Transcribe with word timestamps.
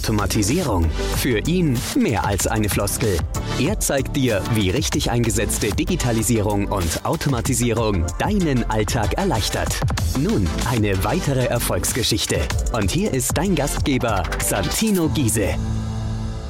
Automatisierung. 0.00 0.90
Für 1.18 1.40
ihn 1.46 1.78
mehr 1.94 2.24
als 2.24 2.46
eine 2.46 2.70
Floskel. 2.70 3.18
Er 3.58 3.78
zeigt 3.80 4.16
dir, 4.16 4.42
wie 4.54 4.70
richtig 4.70 5.10
eingesetzte 5.10 5.68
Digitalisierung 5.68 6.68
und 6.68 7.04
Automatisierung 7.04 8.06
deinen 8.18 8.68
Alltag 8.70 9.12
erleichtert. 9.18 9.78
Nun 10.18 10.48
eine 10.70 11.04
weitere 11.04 11.44
Erfolgsgeschichte. 11.44 12.38
Und 12.72 12.90
hier 12.90 13.12
ist 13.12 13.36
dein 13.36 13.54
Gastgeber, 13.54 14.22
Santino 14.38 15.10
Giese. 15.10 15.54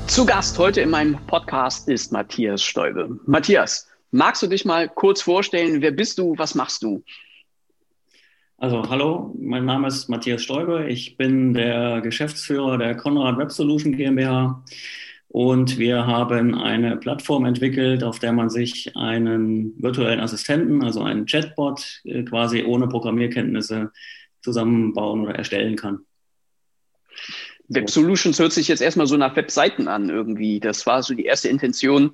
Zu 0.07 0.25
Gast 0.25 0.57
heute 0.57 0.83
in 0.83 0.91
meinem 0.91 1.19
Podcast 1.27 1.89
ist 1.89 2.13
Matthias 2.13 2.63
Stäube. 2.63 3.19
Matthias, 3.27 3.89
magst 4.13 4.43
du 4.43 4.47
dich 4.47 4.65
mal 4.65 4.89
kurz 4.89 5.23
vorstellen? 5.23 5.83
Wer 5.83 5.91
bist 5.91 6.19
du? 6.19 6.35
Was 6.39 6.55
machst 6.55 6.85
du? 6.85 7.03
Also 8.61 8.87
hallo, 8.91 9.35
mein 9.39 9.65
Name 9.65 9.89
ist 9.89 10.11
Matthias 10.11 10.43
Stäuber. 10.43 10.87
Ich 10.87 11.17
bin 11.17 11.55
der 11.55 12.03
Geschäftsführer 12.03 12.77
der 12.77 12.95
Konrad 12.95 13.39
Web 13.39 13.51
Solution 13.51 13.97
GmbH 13.97 14.63
und 15.29 15.79
wir 15.79 16.07
haben 16.07 16.55
eine 16.55 16.99
Plattform 16.99 17.47
entwickelt, 17.47 18.05
auf 18.05 18.19
der 18.19 18.35
man 18.35 18.51
sich 18.51 18.95
einen 18.99 19.83
virtuellen 19.83 20.21
Assistenten, 20.21 20.85
also 20.85 21.01
einen 21.03 21.25
Chatbot, 21.25 22.03
äh, 22.05 22.23
quasi 22.23 22.63
ohne 22.63 22.87
Programmierkenntnisse 22.87 23.93
zusammenbauen 24.43 25.23
oder 25.23 25.37
erstellen 25.37 25.77
kann. 25.77 26.01
Web 27.69 27.89
Solutions 27.89 28.39
hört 28.39 28.53
sich 28.53 28.69
jetzt 28.69 28.83
erstmal 28.83 29.07
so 29.07 29.17
nach 29.17 29.37
Webseiten 29.37 29.89
an 29.89 30.11
irgendwie. 30.11 30.61
Das 30.61 30.85
war 30.85 31.03
so 31.03 31.15
die 31.15 31.25
erste 31.25 31.49
Intention, 31.49 32.11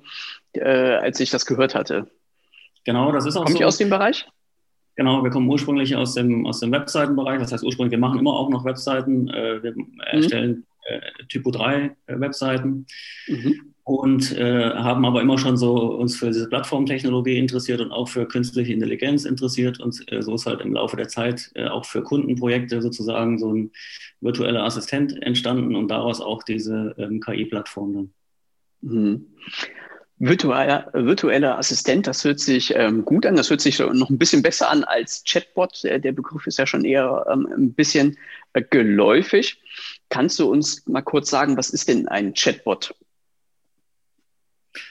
äh, 0.53 0.61
als 0.63 1.19
ich 1.19 1.29
das 1.29 1.45
gehört 1.45 1.75
hatte. 1.75 2.09
Genau, 2.85 3.11
das 3.11 3.25
ist 3.25 3.35
auch 3.35 3.43
Kommt 3.43 3.57
so. 3.57 3.63
ihr 3.63 3.67
aus 3.67 3.77
dem 3.77 3.89
Bereich? 3.89 4.25
Genau, 4.97 5.23
wir 5.23 5.29
kommen 5.29 5.47
ursprünglich 5.47 5.95
aus 5.95 6.15
dem, 6.15 6.47
aus 6.47 6.59
dem 6.59 6.71
Webseitenbereich. 6.71 7.39
Das 7.39 7.51
heißt 7.51 7.63
ursprünglich, 7.63 7.91
wir 7.91 7.99
machen 7.99 8.17
immer 8.17 8.33
auch 8.33 8.49
noch 8.49 8.65
Webseiten. 8.65 9.29
Äh, 9.29 9.61
wir 9.61 9.73
mhm. 9.73 9.99
erstellen 9.99 10.65
äh, 10.85 10.99
Typo 11.29 11.51
3 11.51 11.95
äh, 12.07 12.19
Webseiten 12.19 12.87
mhm. 13.27 13.73
und 13.83 14.35
äh, 14.35 14.71
haben 14.71 15.05
aber 15.05 15.21
immer 15.21 15.37
schon 15.37 15.55
so 15.55 15.93
uns 15.93 16.15
für 16.15 16.27
diese 16.27 16.49
Plattformtechnologie 16.49 17.37
interessiert 17.37 17.79
und 17.79 17.91
auch 17.91 18.09
für 18.09 18.27
künstliche 18.27 18.73
Intelligenz 18.73 19.25
interessiert. 19.25 19.79
Und 19.79 20.03
äh, 20.11 20.23
so 20.23 20.33
ist 20.33 20.47
halt 20.47 20.61
im 20.61 20.73
Laufe 20.73 20.97
der 20.97 21.09
Zeit 21.09 21.51
äh, 21.53 21.67
auch 21.67 21.85
für 21.85 22.01
Kundenprojekte 22.01 22.81
sozusagen 22.81 23.37
so 23.37 23.53
ein 23.53 23.71
virtueller 24.19 24.63
Assistent 24.63 25.21
entstanden 25.21 25.75
und 25.75 25.89
daraus 25.89 26.21
auch 26.21 26.41
diese 26.41 26.95
ähm, 26.97 27.19
KI-Plattform 27.19 27.93
dann. 27.93 28.13
Mhm. 28.81 29.25
Virtueller, 30.19 30.89
virtueller 30.93 31.59
Assistent, 31.59 32.07
das 32.07 32.23
hört 32.23 32.39
sich 32.39 32.73
ähm, 32.75 33.05
gut 33.05 33.25
an, 33.25 33.35
das 33.35 33.51
hört 33.51 33.61
sich 33.61 33.77
noch 33.77 34.09
ein 34.09 34.17
bisschen 34.17 34.41
besser 34.41 34.69
an 34.69 34.83
als 34.83 35.23
Chatbot. 35.23 35.83
Der 35.83 36.11
Begriff 36.11 36.47
ist 36.47 36.57
ja 36.57 36.65
schon 36.65 36.85
eher 36.85 37.25
ähm, 37.31 37.47
ein 37.55 37.73
bisschen 37.73 38.17
äh, 38.53 38.63
geläufig. 38.63 39.61
Kannst 40.09 40.39
du 40.39 40.49
uns 40.49 40.87
mal 40.87 41.01
kurz 41.01 41.29
sagen, 41.29 41.55
was 41.55 41.69
ist 41.69 41.87
denn 41.87 42.07
ein 42.07 42.33
Chatbot? 42.33 42.95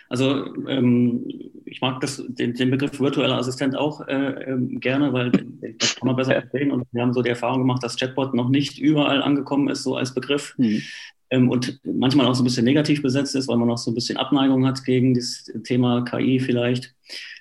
Also 0.08 0.54
ähm, 0.68 1.26
ich 1.64 1.80
mag 1.80 2.00
das, 2.00 2.22
den, 2.28 2.54
den, 2.54 2.70
Begriff 2.70 3.00
virtueller 3.00 3.38
Assistent 3.38 3.76
auch 3.76 4.06
äh, 4.06 4.14
ähm, 4.14 4.78
gerne, 4.78 5.12
weil 5.12 5.30
das 5.78 5.96
kann 5.96 6.06
man 6.06 6.14
besser 6.14 6.40
verstehen. 6.40 6.70
Und 6.70 6.86
wir 6.92 7.02
haben 7.02 7.12
so 7.12 7.22
die 7.22 7.30
Erfahrung 7.30 7.58
gemacht, 7.58 7.82
dass 7.82 7.96
Chatbot 7.96 8.34
noch 8.34 8.48
nicht 8.48 8.78
überall 8.78 9.22
angekommen 9.22 9.68
ist, 9.68 9.82
so 9.82 9.96
als 9.96 10.14
Begriff. 10.14 10.54
Hm 10.56 10.82
ähm, 11.30 11.50
und 11.50 11.80
manchmal 11.84 12.26
auch 12.26 12.34
so 12.34 12.42
ein 12.42 12.44
bisschen 12.44 12.64
negativ 12.64 13.02
besetzt 13.02 13.34
ist, 13.34 13.48
weil 13.48 13.56
man 13.56 13.70
auch 13.70 13.78
so 13.78 13.90
ein 13.90 13.94
bisschen 13.94 14.16
Abneigung 14.16 14.66
hat 14.66 14.84
gegen 14.84 15.14
das 15.14 15.50
Thema 15.64 16.02
KI 16.02 16.40
vielleicht. 16.40 16.94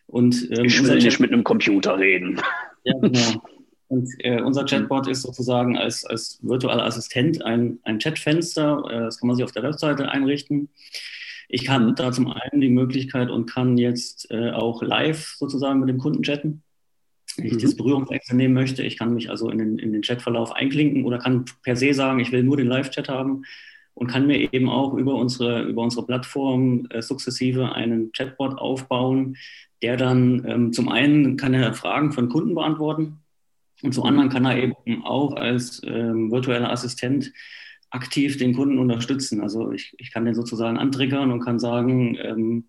Und, 0.08 0.50
ähm, 0.52 0.66
ich 0.66 0.84
will 0.84 0.96
nicht 0.96 1.20
mit 1.20 1.32
einem 1.32 1.44
Computer 1.44 1.98
reden. 1.98 2.40
Ja, 2.84 2.94
genau. 3.00 3.44
Und 3.88 4.10
äh, 4.20 4.42
unser 4.42 4.66
Chatbot 4.66 5.08
ist 5.08 5.22
sozusagen 5.22 5.78
als, 5.78 6.06
als 6.06 6.40
virtueller 6.42 6.86
Assistent 6.86 7.44
ein, 7.46 7.78
ein 7.84 8.00
Chatfenster. 8.00 8.84
Äh, 8.90 9.00
das 9.02 9.20
kann 9.20 9.28
man 9.28 9.36
sich 9.36 9.46
auf 9.46 9.52
der 9.52 9.62
Webseite 9.62 10.10
einrichten. 10.10 10.70
Ich 11.50 11.66
kann 11.66 11.94
da 11.96 12.12
zum 12.12 12.32
einen 12.32 12.62
die 12.62 12.70
Möglichkeit 12.70 13.30
und 13.30 13.46
kann 13.46 13.78
jetzt 13.78 14.32
äh, 14.32 14.50
auch 14.50 14.82
live 14.82 15.36
sozusagen 15.38 15.80
mit 15.80 15.90
dem 15.90 16.00
Kunden 16.00 16.24
chatten. 16.24 16.64
Wenn 17.38 17.46
ich 17.46 17.54
mhm. 17.54 17.60
das 17.60 17.76
Berührungsängste 17.76 18.36
nehmen 18.36 18.56
möchte, 18.56 18.82
ich 18.82 18.98
kann 18.98 19.14
mich 19.14 19.30
also 19.30 19.50
in 19.50 19.60
den, 19.60 19.78
in 19.78 19.94
den 19.94 20.02
Chatverlauf 20.02 20.52
einklinken 20.54 21.06
oder 21.06 21.20
kann 21.20 21.46
per 21.62 21.76
se 21.76 21.94
sagen, 21.94 22.20
ich 22.20 22.32
will 22.32 22.42
nur 22.42 22.58
den 22.58 22.68
Live-Chat 22.68 23.08
haben 23.08 23.44
und 23.96 24.08
kann 24.08 24.28
mir 24.28 24.54
eben 24.54 24.70
auch 24.70 24.94
über 24.94 25.16
unsere, 25.16 25.64
über 25.64 25.82
unsere 25.82 26.06
Plattform 26.06 26.86
äh, 26.92 27.02
sukzessive 27.02 27.74
einen 27.74 28.12
Chatbot 28.12 28.60
aufbauen, 28.60 29.38
der 29.82 29.98
dann 29.98 30.46
ähm, 30.48 30.74
zum 30.74 30.90
einen 30.90 31.38
kann 31.38 31.54
er 31.54 31.74
Fragen 31.74 32.12
von 32.12 32.30
Kunden 32.30 32.54
beantworten 32.54 33.20
und 33.82 33.94
zum 33.94 34.04
anderen 34.06 34.30
kann 34.30 34.46
er 34.46 34.58
eben 34.58 35.04
auch 35.04 35.36
als 35.36 35.82
ähm, 35.86 36.32
virtueller 36.32 36.72
Assistent 36.72 37.32
aktiv 37.90 38.38
den 38.38 38.54
Kunden 38.54 38.80
unterstützen. 38.80 39.42
Also 39.42 39.72
ich, 39.72 39.94
ich 39.98 40.12
kann 40.12 40.26
den 40.26 40.36
sozusagen 40.36 40.78
antriggern 40.78 41.32
und 41.32 41.40
kann 41.40 41.60
sagen, 41.60 42.18
ähm, 42.22 42.66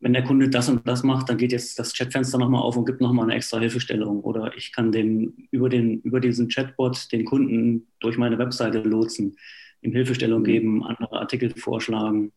wenn 0.00 0.12
der 0.12 0.22
Kunde 0.22 0.48
das 0.48 0.68
und 0.68 0.86
das 0.86 1.02
macht, 1.02 1.28
dann 1.28 1.38
geht 1.38 1.52
jetzt 1.52 1.78
das 1.78 1.92
Chatfenster 1.92 2.38
nochmal 2.38 2.62
auf 2.62 2.76
und 2.76 2.86
gibt 2.86 3.00
nochmal 3.00 3.24
eine 3.24 3.34
extra 3.34 3.58
Hilfestellung. 3.58 4.20
Oder 4.20 4.56
ich 4.56 4.72
kann 4.72 4.92
dem 4.92 5.34
über, 5.50 5.68
den, 5.68 6.00
über 6.02 6.20
diesen 6.20 6.48
Chatbot 6.48 7.10
den 7.12 7.24
Kunden 7.24 7.88
durch 8.00 8.16
meine 8.16 8.38
Webseite 8.38 8.80
lotsen 8.80 9.36
ihm 9.82 9.92
Hilfestellung 9.92 10.40
mhm. 10.40 10.46
geben, 10.46 10.84
andere 10.84 11.20
Artikel 11.20 11.50
vorschlagen 11.50 12.32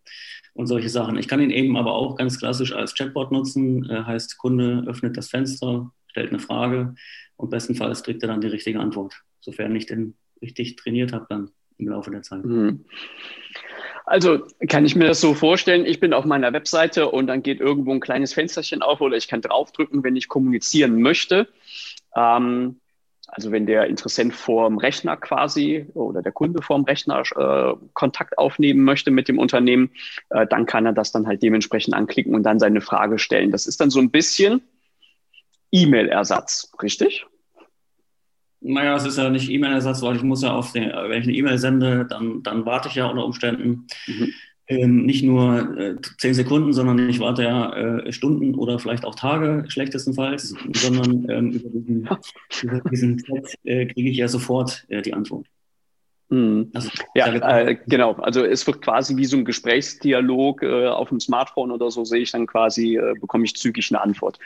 und 0.53 0.67
solche 0.67 0.89
Sachen. 0.89 1.17
Ich 1.17 1.27
kann 1.27 1.41
ihn 1.41 1.51
eben 1.51 1.77
aber 1.77 1.93
auch 1.93 2.15
ganz 2.15 2.39
klassisch 2.39 2.73
als 2.73 2.93
Chatbot 2.93 3.31
nutzen, 3.31 3.89
äh, 3.89 4.03
heißt 4.03 4.37
Kunde 4.37 4.83
öffnet 4.87 5.17
das 5.17 5.29
Fenster, 5.29 5.91
stellt 6.07 6.29
eine 6.29 6.39
Frage 6.39 6.95
und 7.37 7.49
bestenfalls 7.49 8.03
kriegt 8.03 8.21
er 8.23 8.27
dann 8.27 8.41
die 8.41 8.47
richtige 8.47 8.79
Antwort, 8.79 9.21
sofern 9.39 9.75
ich 9.75 9.85
den 9.85 10.15
richtig 10.41 10.75
trainiert 10.75 11.13
habe 11.13 11.25
dann 11.29 11.51
im 11.77 11.87
Laufe 11.87 12.11
der 12.11 12.21
Zeit. 12.21 12.43
Mhm. 12.43 12.85
Also 14.05 14.45
kann 14.67 14.83
ich 14.83 14.95
mir 14.95 15.05
das 15.05 15.21
so 15.21 15.33
vorstellen, 15.33 15.85
ich 15.85 15.99
bin 15.99 16.13
auf 16.13 16.25
meiner 16.25 16.51
Webseite 16.51 17.09
und 17.09 17.27
dann 17.27 17.43
geht 17.43 17.61
irgendwo 17.61 17.93
ein 17.93 18.01
kleines 18.01 18.33
Fensterchen 18.33 18.81
auf 18.81 18.99
oder 18.99 19.15
ich 19.15 19.29
kann 19.29 19.41
draufdrücken, 19.41 20.03
wenn 20.03 20.17
ich 20.17 20.27
kommunizieren 20.27 21.01
möchte. 21.01 21.47
Ähm, 22.15 22.80
also 23.31 23.51
wenn 23.51 23.65
der 23.65 23.87
Interessent 23.87 24.33
vorm 24.33 24.77
Rechner 24.77 25.15
quasi 25.15 25.85
oder 25.93 26.21
der 26.21 26.33
Kunde 26.33 26.61
vorm 26.61 26.83
Rechner 26.83 27.23
äh, 27.35 27.75
Kontakt 27.93 28.37
aufnehmen 28.37 28.83
möchte 28.83 29.09
mit 29.09 29.29
dem 29.29 29.39
Unternehmen, 29.39 29.91
äh, 30.29 30.45
dann 30.45 30.65
kann 30.65 30.85
er 30.85 30.91
das 30.91 31.13
dann 31.13 31.27
halt 31.27 31.41
dementsprechend 31.41 31.93
anklicken 31.93 32.35
und 32.35 32.43
dann 32.43 32.59
seine 32.59 32.81
Frage 32.81 33.19
stellen. 33.19 33.51
Das 33.51 33.65
ist 33.65 33.79
dann 33.79 33.89
so 33.89 33.99
ein 33.99 34.11
bisschen 34.11 34.61
E-Mail-Ersatz, 35.71 36.73
richtig? 36.83 37.25
Naja, 38.59 38.95
es 38.95 39.05
ist 39.05 39.17
ja 39.17 39.29
nicht 39.29 39.49
E-Mail-Ersatz, 39.49 40.01
weil 40.01 40.17
ich 40.17 40.23
muss 40.23 40.43
ja 40.43 40.53
auf 40.53 40.73
den, 40.73 40.91
wenn 40.91 41.21
ich 41.21 41.27
eine 41.27 41.37
E-Mail 41.37 41.57
sende, 41.57 42.05
dann, 42.05 42.43
dann 42.43 42.65
warte 42.65 42.89
ich 42.89 42.95
ja 42.95 43.05
unter 43.07 43.25
Umständen. 43.25 43.87
Mhm 44.07 44.33
ähm, 44.67 45.05
nicht 45.05 45.23
nur 45.23 45.77
äh, 45.77 45.95
zehn 46.17 46.33
Sekunden, 46.33 46.71
sondern 46.71 47.09
ich 47.09 47.19
warte 47.19 47.43
ja 47.43 47.73
äh, 47.73 48.11
Stunden 48.11 48.55
oder 48.55 48.79
vielleicht 48.79 49.05
auch 49.05 49.15
Tage 49.15 49.65
schlechtestenfalls, 49.67 50.55
sondern 50.73 51.29
ähm, 51.29 51.51
über 51.51 51.69
diesen, 51.69 52.09
über 52.61 52.89
diesen 52.89 53.17
Chat 53.17 53.53
äh, 53.63 53.85
kriege 53.87 54.09
ich 54.09 54.17
ja 54.17 54.27
sofort 54.27 54.85
äh, 54.89 55.01
die 55.01 55.13
Antwort. 55.13 55.45
Mhm. 56.29 56.71
Also, 56.73 56.89
ja, 57.15 57.27
äh, 57.33 57.77
genau. 57.87 58.13
Also 58.13 58.45
es 58.45 58.65
wird 58.65 58.81
quasi 58.81 59.17
wie 59.17 59.25
so 59.25 59.35
ein 59.35 59.45
Gesprächsdialog 59.45 60.63
äh, 60.63 60.87
auf 60.87 61.09
dem 61.09 61.19
Smartphone 61.19 61.71
oder 61.71 61.91
so 61.91 62.05
sehe 62.05 62.21
ich 62.21 62.31
dann 62.31 62.47
quasi, 62.47 62.97
bekomme 63.19 63.43
ich 63.43 63.55
zügig 63.55 63.91
eine 63.91 64.01
Antwort. 64.01 64.39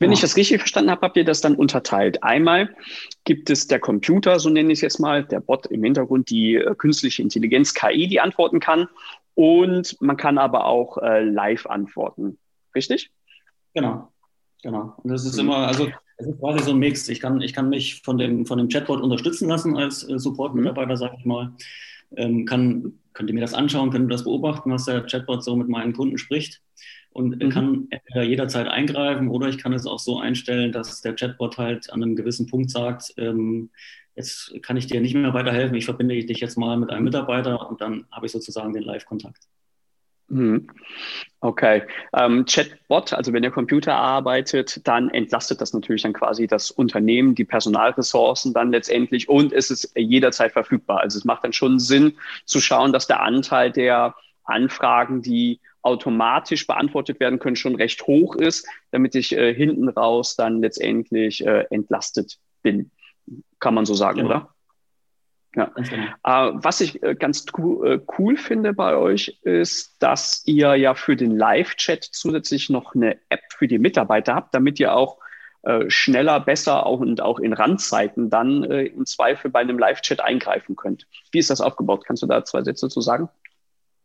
Wenn 0.00 0.12
ich 0.12 0.20
das 0.20 0.36
richtig 0.36 0.58
verstanden 0.58 0.92
habe, 0.92 1.02
habt 1.02 1.16
ihr 1.16 1.24
das 1.24 1.40
dann 1.40 1.56
unterteilt. 1.56 2.22
Einmal 2.22 2.74
gibt 3.24 3.50
es 3.50 3.66
der 3.66 3.80
Computer, 3.80 4.38
so 4.38 4.48
nenne 4.48 4.72
ich 4.72 4.78
es 4.78 4.82
jetzt 4.82 5.00
mal, 5.00 5.24
der 5.24 5.40
Bot 5.40 5.66
im 5.66 5.82
Hintergrund, 5.82 6.30
die 6.30 6.64
künstliche 6.78 7.20
Intelligenz, 7.20 7.74
KI, 7.74 8.06
die 8.06 8.20
antworten 8.20 8.60
kann. 8.60 8.88
Und 9.38 9.96
man 10.00 10.16
kann 10.16 10.36
aber 10.36 10.64
auch 10.64 10.98
äh, 10.98 11.22
live 11.22 11.66
antworten. 11.66 12.38
Richtig? 12.74 13.12
Genau. 13.72 14.08
Genau. 14.64 14.94
Und 14.96 15.12
das 15.12 15.24
ist 15.24 15.36
mhm. 15.36 15.42
immer, 15.42 15.58
also 15.58 15.86
es 16.16 16.26
ist 16.26 16.40
quasi 16.40 16.64
so 16.64 16.72
ein 16.72 16.78
Mix. 16.78 17.08
Ich 17.08 17.20
kann, 17.20 17.40
ich 17.40 17.52
kann 17.52 17.68
mich 17.68 18.02
von 18.02 18.18
dem, 18.18 18.46
von 18.46 18.58
dem 18.58 18.68
Chatbot 18.68 19.00
unterstützen 19.00 19.48
lassen 19.48 19.76
als 19.76 20.02
äh, 20.02 20.18
Support-Mitarbeiter, 20.18 20.96
sage 20.96 21.18
ich 21.20 21.24
mal. 21.24 21.52
Ähm, 22.16 22.46
kann, 22.46 22.94
könnt 23.12 23.30
ihr 23.30 23.34
mir 23.34 23.40
das 23.40 23.54
anschauen, 23.54 23.90
könnt 23.90 24.06
ihr 24.06 24.14
das 24.16 24.24
beobachten, 24.24 24.72
was 24.72 24.86
der 24.86 25.06
Chatbot 25.06 25.44
so 25.44 25.54
mit 25.54 25.68
meinen 25.68 25.92
Kunden 25.92 26.18
spricht 26.18 26.60
und 27.10 27.40
mhm. 27.40 27.50
kann 27.50 27.86
entweder 27.90 28.24
jederzeit 28.24 28.66
eingreifen 28.66 29.28
oder 29.28 29.48
ich 29.48 29.58
kann 29.58 29.72
es 29.72 29.86
auch 29.86 30.00
so 30.00 30.18
einstellen, 30.18 30.72
dass 30.72 31.00
der 31.00 31.14
Chatbot 31.14 31.58
halt 31.58 31.92
an 31.92 32.02
einem 32.02 32.16
gewissen 32.16 32.48
Punkt 32.48 32.70
sagt, 32.70 33.14
ähm, 33.18 33.70
jetzt 34.18 34.52
kann 34.62 34.76
ich 34.76 34.86
dir 34.86 35.00
nicht 35.00 35.14
mehr 35.14 35.32
weiterhelfen, 35.32 35.76
ich 35.76 35.84
verbinde 35.84 36.14
dich 36.14 36.40
jetzt 36.40 36.58
mal 36.58 36.76
mit 36.76 36.90
einem 36.90 37.04
Mitarbeiter 37.04 37.68
und 37.68 37.80
dann 37.80 38.06
habe 38.10 38.26
ich 38.26 38.32
sozusagen 38.32 38.72
den 38.72 38.82
Live-Kontakt. 38.82 39.44
Mhm. 40.30 40.68
Okay. 41.40 41.84
Ähm, 42.12 42.44
Chatbot, 42.44 43.14
also 43.14 43.32
wenn 43.32 43.42
der 43.42 43.50
Computer 43.50 43.94
arbeitet, 43.94 44.86
dann 44.86 45.08
entlastet 45.08 45.60
das 45.60 45.72
natürlich 45.72 46.02
dann 46.02 46.12
quasi 46.12 46.46
das 46.46 46.70
Unternehmen, 46.70 47.34
die 47.34 47.46
Personalressourcen 47.46 48.52
dann 48.52 48.70
letztendlich 48.70 49.28
und 49.28 49.52
es 49.52 49.70
ist 49.70 49.92
jederzeit 49.96 50.52
verfügbar. 50.52 51.00
Also 51.00 51.18
es 51.18 51.24
macht 51.24 51.44
dann 51.44 51.54
schon 51.54 51.78
Sinn 51.78 52.18
zu 52.44 52.60
schauen, 52.60 52.92
dass 52.92 53.06
der 53.06 53.22
Anteil 53.22 53.72
der 53.72 54.16
Anfragen, 54.44 55.22
die 55.22 55.60
automatisch 55.80 56.66
beantwortet 56.66 57.20
werden 57.20 57.38
können, 57.38 57.56
schon 57.56 57.76
recht 57.76 58.06
hoch 58.06 58.36
ist, 58.36 58.66
damit 58.90 59.14
ich 59.14 59.32
äh, 59.32 59.54
hinten 59.54 59.88
raus 59.88 60.36
dann 60.36 60.60
letztendlich 60.60 61.46
äh, 61.46 61.64
entlastet 61.70 62.38
bin. 62.62 62.90
Kann 63.60 63.74
man 63.74 63.86
so 63.86 63.94
sagen, 63.94 64.18
genau. 64.18 64.28
oder? 64.28 64.54
Ja. 65.56 65.72
Genau. 65.74 66.04
Uh, 66.26 66.58
was 66.62 66.80
ich 66.80 67.02
äh, 67.02 67.14
ganz 67.14 67.46
äh, 67.46 67.98
cool 68.18 68.36
finde 68.36 68.74
bei 68.74 68.94
euch 68.96 69.38
ist, 69.42 69.96
dass 70.02 70.42
ihr 70.46 70.76
ja 70.76 70.94
für 70.94 71.16
den 71.16 71.36
Live-Chat 71.36 72.04
zusätzlich 72.04 72.70
noch 72.70 72.94
eine 72.94 73.18
App 73.28 73.40
für 73.56 73.66
die 73.66 73.78
Mitarbeiter 73.78 74.34
habt, 74.34 74.54
damit 74.54 74.78
ihr 74.78 74.94
auch 74.94 75.18
äh, 75.62 75.88
schneller, 75.88 76.38
besser 76.38 76.86
auch 76.86 77.00
und 77.00 77.20
auch 77.20 77.40
in 77.40 77.52
Randzeiten 77.52 78.30
dann 78.30 78.62
äh, 78.64 78.84
im 78.84 79.06
Zweifel 79.06 79.50
bei 79.50 79.60
einem 79.60 79.78
Live-Chat 79.78 80.20
eingreifen 80.20 80.76
könnt. 80.76 81.06
Wie 81.32 81.38
ist 81.38 81.50
das 81.50 81.60
aufgebaut? 81.60 82.04
Kannst 82.06 82.22
du 82.22 82.26
da 82.26 82.44
zwei 82.44 82.62
Sätze 82.62 82.88
zu 82.88 83.00
sagen? 83.00 83.28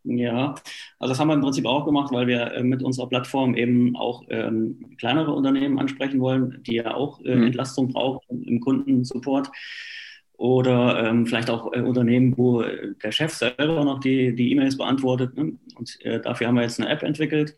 Ja, 0.05 0.55
also 0.99 1.11
das 1.11 1.19
haben 1.19 1.29
wir 1.29 1.33
im 1.35 1.41
Prinzip 1.41 1.65
auch 1.65 1.85
gemacht, 1.85 2.11
weil 2.11 2.27
wir 2.27 2.53
äh, 2.53 2.63
mit 2.63 2.83
unserer 2.83 3.07
Plattform 3.07 3.55
eben 3.55 3.95
auch 3.95 4.23
ähm, 4.29 4.95
kleinere 4.97 5.31
Unternehmen 5.31 5.79
ansprechen 5.79 6.19
wollen, 6.19 6.61
die 6.63 6.75
ja 6.75 6.93
auch 6.93 7.21
äh, 7.23 7.35
mhm. 7.35 7.43
Entlastung 7.43 7.87
brauchen 7.93 8.43
im 8.43 8.59
Kundensupport 8.59 9.49
oder 10.33 11.07
ähm, 11.07 11.25
vielleicht 11.25 11.49
auch 11.49 11.71
äh, 11.71 11.79
Unternehmen, 11.79 12.37
wo 12.37 12.61
der 12.61 13.11
Chef 13.13 13.31
selber 13.33 13.85
noch 13.85 14.01
die, 14.01 14.35
die 14.35 14.51
E-Mails 14.51 14.77
beantwortet. 14.77 15.37
Ne? 15.37 15.57
Und 15.75 15.97
äh, 16.01 16.19
dafür 16.19 16.47
haben 16.47 16.55
wir 16.55 16.63
jetzt 16.63 16.81
eine 16.81 16.89
App 16.89 17.03
entwickelt. 17.03 17.57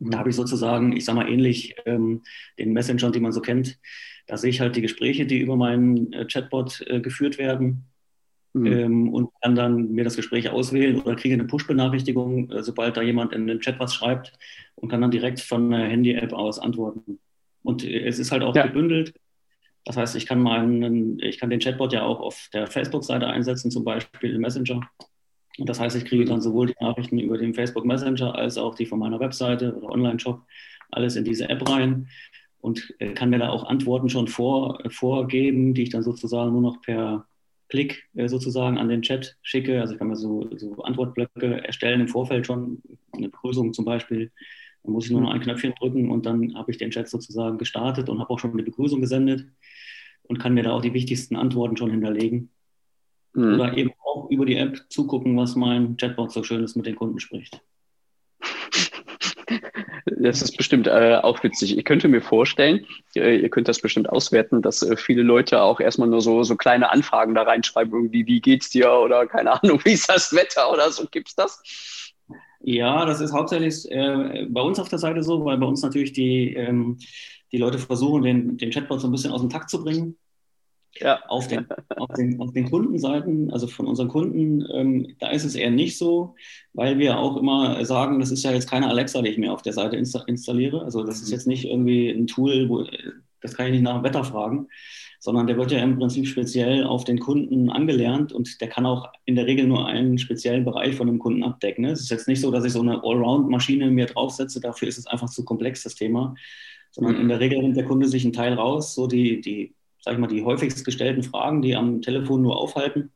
Da 0.00 0.18
habe 0.18 0.30
ich 0.30 0.36
sozusagen, 0.36 0.96
ich 0.96 1.04
sage 1.04 1.20
mal 1.20 1.28
ähnlich 1.28 1.76
ähm, 1.86 2.22
den 2.58 2.72
Messenger, 2.72 3.12
die 3.12 3.20
man 3.20 3.30
so 3.30 3.40
kennt, 3.40 3.78
da 4.26 4.36
sehe 4.36 4.50
ich 4.50 4.60
halt 4.60 4.74
die 4.74 4.82
Gespräche, 4.82 5.26
die 5.26 5.38
über 5.38 5.54
meinen 5.54 6.12
äh, 6.12 6.26
Chatbot 6.26 6.84
äh, 6.88 7.00
geführt 7.00 7.38
werden 7.38 7.86
mhm. 8.52 8.66
ähm, 8.66 9.08
und 9.12 9.30
kann 9.40 9.54
dann 9.54 9.92
mir 9.92 10.04
das 10.04 10.16
Gespräch 10.16 10.50
auswählen 10.50 11.00
oder 11.00 11.16
kriege 11.16 11.34
eine 11.34 11.44
Push-Benachrichtigung, 11.44 12.50
äh, 12.50 12.62
sobald 12.62 12.96
da 12.96 13.02
jemand 13.02 13.32
in 13.32 13.46
den 13.46 13.60
Chat 13.60 13.78
was 13.78 13.94
schreibt 13.94 14.32
und 14.74 14.88
kann 14.88 15.00
dann 15.00 15.10
direkt 15.10 15.40
von 15.40 15.70
der 15.70 15.86
Handy-App 15.86 16.32
aus 16.32 16.58
antworten. 16.58 17.18
Und 17.62 17.84
äh, 17.84 18.06
es 18.06 18.18
ist 18.18 18.32
halt 18.32 18.42
auch 18.42 18.54
ja. 18.54 18.66
gebündelt. 18.66 19.14
Das 19.84 19.96
heißt, 19.96 20.14
ich 20.14 20.26
kann, 20.26 20.40
meinen, 20.40 21.18
ich 21.18 21.38
kann 21.38 21.50
den 21.50 21.58
Chatbot 21.58 21.92
ja 21.92 22.02
auch 22.02 22.20
auf 22.20 22.48
der 22.52 22.68
Facebook-Seite 22.68 23.26
einsetzen, 23.26 23.70
zum 23.70 23.84
Beispiel 23.84 24.34
im 24.34 24.40
Messenger. 24.40 24.80
Und 25.58 25.68
das 25.68 25.80
heißt, 25.80 25.96
ich 25.96 26.04
kriege 26.04 26.24
dann 26.24 26.40
sowohl 26.40 26.68
die 26.68 26.76
Nachrichten 26.80 27.18
über 27.18 27.36
den 27.36 27.52
Facebook 27.52 27.84
Messenger 27.84 28.34
als 28.34 28.58
auch 28.58 28.74
die 28.74 28.86
von 28.86 29.00
meiner 29.00 29.20
Webseite 29.20 29.74
oder 29.74 29.90
Online-Shop 29.90 30.40
alles 30.90 31.16
in 31.16 31.24
diese 31.24 31.48
App 31.48 31.68
rein 31.68 32.08
und 32.60 32.94
äh, 33.00 33.12
kann 33.12 33.30
mir 33.30 33.38
da 33.38 33.50
auch 33.50 33.64
Antworten 33.64 34.08
schon 34.08 34.28
vor, 34.28 34.78
vorgeben, 34.88 35.74
die 35.74 35.82
ich 35.82 35.90
dann 35.90 36.02
sozusagen 36.02 36.52
nur 36.52 36.62
noch 36.62 36.80
per 36.80 37.26
Klick 37.72 38.06
äh, 38.14 38.28
sozusagen 38.28 38.76
an 38.76 38.90
den 38.90 39.00
Chat 39.00 39.38
schicke. 39.40 39.80
Also 39.80 39.94
ich 39.94 39.98
kann 39.98 40.08
mir 40.08 40.16
so, 40.16 40.46
so 40.58 40.82
Antwortblöcke 40.82 41.64
erstellen 41.66 42.02
im 42.02 42.08
Vorfeld 42.08 42.46
schon, 42.46 42.82
eine 43.12 43.30
Begrüßung 43.30 43.72
zum 43.72 43.86
Beispiel. 43.86 44.30
Dann 44.82 44.92
muss 44.92 45.06
ich 45.06 45.10
nur 45.10 45.22
noch 45.22 45.30
ein 45.30 45.40
Knöpfchen 45.40 45.72
drücken 45.78 46.10
und 46.10 46.26
dann 46.26 46.54
habe 46.54 46.70
ich 46.70 46.76
den 46.76 46.90
Chat 46.90 47.08
sozusagen 47.08 47.56
gestartet 47.56 48.10
und 48.10 48.18
habe 48.20 48.28
auch 48.28 48.38
schon 48.38 48.52
eine 48.52 48.62
Begrüßung 48.62 49.00
gesendet 49.00 49.46
und 50.24 50.38
kann 50.38 50.52
mir 50.52 50.64
da 50.64 50.72
auch 50.72 50.82
die 50.82 50.92
wichtigsten 50.92 51.34
Antworten 51.34 51.78
schon 51.78 51.90
hinterlegen. 51.90 52.50
Mhm. 53.32 53.54
Oder 53.54 53.74
eben 53.74 53.92
auch 54.04 54.28
über 54.28 54.44
die 54.44 54.56
App 54.56 54.84
zugucken, 54.90 55.34
was 55.38 55.56
mein 55.56 55.96
Chatbot 55.96 56.30
so 56.30 56.42
Schönes 56.42 56.76
mit 56.76 56.84
den 56.84 56.96
Kunden 56.96 57.20
spricht. 57.20 57.62
Das 60.06 60.42
ist 60.42 60.56
bestimmt 60.56 60.86
äh, 60.86 61.18
auch 61.22 61.42
witzig. 61.42 61.76
Ich 61.78 61.84
könnte 61.84 62.08
mir 62.08 62.20
vorstellen, 62.20 62.86
äh, 63.14 63.36
ihr 63.36 63.48
könnt 63.50 63.68
das 63.68 63.80
bestimmt 63.80 64.08
auswerten, 64.08 64.62
dass 64.62 64.82
äh, 64.82 64.96
viele 64.96 65.22
Leute 65.22 65.62
auch 65.62 65.80
erstmal 65.80 66.08
nur 66.08 66.20
so, 66.20 66.42
so 66.42 66.56
kleine 66.56 66.90
Anfragen 66.90 67.34
da 67.34 67.42
reinschreiben, 67.42 67.92
irgendwie, 67.92 68.26
wie 68.26 68.40
geht's 68.40 68.70
dir 68.70 68.92
oder 68.92 69.26
keine 69.26 69.62
Ahnung, 69.62 69.80
wie 69.84 69.92
ist 69.92 70.08
das 70.08 70.34
Wetter 70.34 70.72
oder 70.72 70.90
so. 70.90 71.06
Gibt's 71.10 71.34
das? 71.34 71.62
Ja, 72.60 73.04
das 73.04 73.20
ist 73.20 73.32
hauptsächlich 73.32 73.90
äh, 73.90 74.46
bei 74.48 74.60
uns 74.60 74.78
auf 74.78 74.88
der 74.88 74.98
Seite 74.98 75.22
so, 75.22 75.44
weil 75.44 75.58
bei 75.58 75.66
uns 75.66 75.82
natürlich 75.82 76.12
die, 76.12 76.54
ähm, 76.54 76.98
die 77.50 77.58
Leute 77.58 77.78
versuchen, 77.78 78.22
den, 78.22 78.56
den 78.56 78.70
Chatbot 78.70 79.00
so 79.00 79.08
ein 79.08 79.12
bisschen 79.12 79.32
aus 79.32 79.40
dem 79.40 79.50
Takt 79.50 79.68
zu 79.68 79.82
bringen. 79.82 80.16
Ja. 81.00 81.20
Auf, 81.28 81.48
den, 81.48 81.66
auf, 81.96 82.10
den, 82.16 82.38
auf 82.40 82.52
den 82.52 82.70
Kundenseiten, 82.70 83.50
also 83.50 83.66
von 83.66 83.86
unseren 83.86 84.08
Kunden, 84.08 84.64
ähm, 84.72 85.16
da 85.20 85.30
ist 85.30 85.44
es 85.44 85.54
eher 85.54 85.70
nicht 85.70 85.96
so, 85.96 86.34
weil 86.74 86.98
wir 86.98 87.18
auch 87.18 87.36
immer 87.38 87.82
sagen, 87.84 88.20
das 88.20 88.30
ist 88.30 88.44
ja 88.44 88.52
jetzt 88.52 88.68
keine 88.68 88.88
Alexa, 88.88 89.22
die 89.22 89.30
ich 89.30 89.38
mir 89.38 89.52
auf 89.52 89.62
der 89.62 89.72
Seite 89.72 89.96
insta 89.96 90.22
installiere. 90.26 90.82
Also 90.82 91.02
das 91.02 91.22
ist 91.22 91.28
mhm. 91.28 91.32
jetzt 91.32 91.46
nicht 91.46 91.64
irgendwie 91.64 92.10
ein 92.10 92.26
Tool, 92.26 92.68
wo 92.68 92.84
das 93.40 93.54
kann 93.54 93.66
ich 93.66 93.72
nicht 93.72 93.82
nach 93.82 93.96
dem 93.96 94.04
Wetter 94.04 94.22
fragen, 94.22 94.68
sondern 95.18 95.46
der 95.46 95.56
wird 95.56 95.72
ja 95.72 95.78
im 95.78 95.98
Prinzip 95.98 96.26
speziell 96.26 96.84
auf 96.84 97.04
den 97.04 97.18
Kunden 97.18 97.70
angelernt 97.70 98.32
und 98.32 98.60
der 98.60 98.68
kann 98.68 98.86
auch 98.86 99.08
in 99.24 99.36
der 99.36 99.46
Regel 99.46 99.66
nur 99.66 99.86
einen 99.86 100.18
speziellen 100.18 100.64
Bereich 100.64 100.94
von 100.94 101.06
dem 101.06 101.18
Kunden 101.18 101.42
abdecken. 101.42 101.84
Ne? 101.84 101.92
Es 101.92 102.00
ist 102.00 102.10
jetzt 102.10 102.28
nicht 102.28 102.40
so, 102.40 102.50
dass 102.50 102.64
ich 102.64 102.72
so 102.72 102.80
eine 102.80 103.02
Allround-Maschine 103.02 103.90
mir 103.90 104.06
draufsetze, 104.06 104.60
dafür 104.60 104.88
ist 104.88 104.98
es 104.98 105.06
einfach 105.06 105.30
zu 105.30 105.44
komplex, 105.44 105.82
das 105.82 105.94
Thema, 105.94 106.34
sondern 106.90 107.16
in 107.16 107.24
mhm. 107.24 107.28
der 107.28 107.40
Regel 107.40 107.62
nimmt 107.62 107.76
der 107.76 107.84
Kunde 107.84 108.08
sich 108.08 108.24
einen 108.24 108.32
Teil 108.32 108.54
raus, 108.54 108.94
so 108.94 109.06
die, 109.06 109.40
die 109.40 109.74
sag 110.02 110.14
ich 110.14 110.20
mal, 110.20 110.26
die 110.26 110.44
häufigst 110.44 110.84
gestellten 110.84 111.22
Fragen, 111.22 111.62
die 111.62 111.76
am 111.76 112.02
Telefon 112.02 112.42
nur 112.42 112.58
aufhalten. 112.58 113.12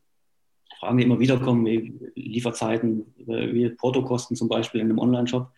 Fragen, 0.79 0.99
die 0.99 1.05
immer 1.05 1.19
wieder 1.19 1.39
kommen, 1.39 1.67
wie 1.67 1.99
Lieferzeiten, 2.15 3.15
wie 3.17 3.69
Portokosten 3.71 4.37
zum 4.37 4.49
Beispiel 4.49 4.81
in 4.81 4.89
einem 4.89 4.99
Online-Shop. 4.99 5.51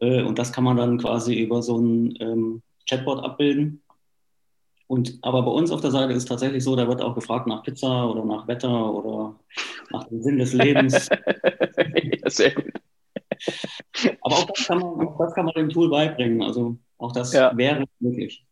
Äh, 0.00 0.22
und 0.22 0.38
das 0.38 0.52
kann 0.52 0.64
man 0.64 0.76
dann 0.76 0.98
quasi 0.98 1.34
über 1.34 1.62
so 1.62 1.78
ein 1.78 2.14
ähm, 2.20 2.62
Chatbot 2.88 3.22
abbilden. 3.24 3.82
Und, 4.86 5.18
aber 5.22 5.42
bei 5.42 5.50
uns 5.50 5.70
auf 5.70 5.80
der 5.80 5.90
Seite 5.90 6.12
ist 6.12 6.24
es 6.24 6.28
tatsächlich 6.28 6.62
so, 6.62 6.76
da 6.76 6.86
wird 6.86 7.00
auch 7.00 7.14
gefragt 7.14 7.46
nach 7.46 7.62
Pizza 7.62 8.08
oder 8.08 8.24
nach 8.24 8.46
Wetter 8.46 8.92
oder 8.92 9.34
nach 9.90 10.04
dem 10.04 10.22
Sinn 10.22 10.38
des 10.38 10.52
Lebens. 10.52 11.08
ja, 11.94 12.30
sehr 12.30 12.54
gut. 12.54 12.72
Aber 14.20 14.36
auch 14.36 14.46
das, 14.46 14.66
kann 14.66 14.78
man, 14.78 15.08
auch 15.08 15.18
das 15.18 15.34
kann 15.34 15.46
man 15.46 15.54
dem 15.54 15.70
Tool 15.70 15.88
beibringen. 15.88 16.42
Also 16.42 16.76
auch 16.98 17.12
das 17.12 17.32
ja. 17.32 17.56
wäre 17.56 17.84
möglich. 17.98 18.43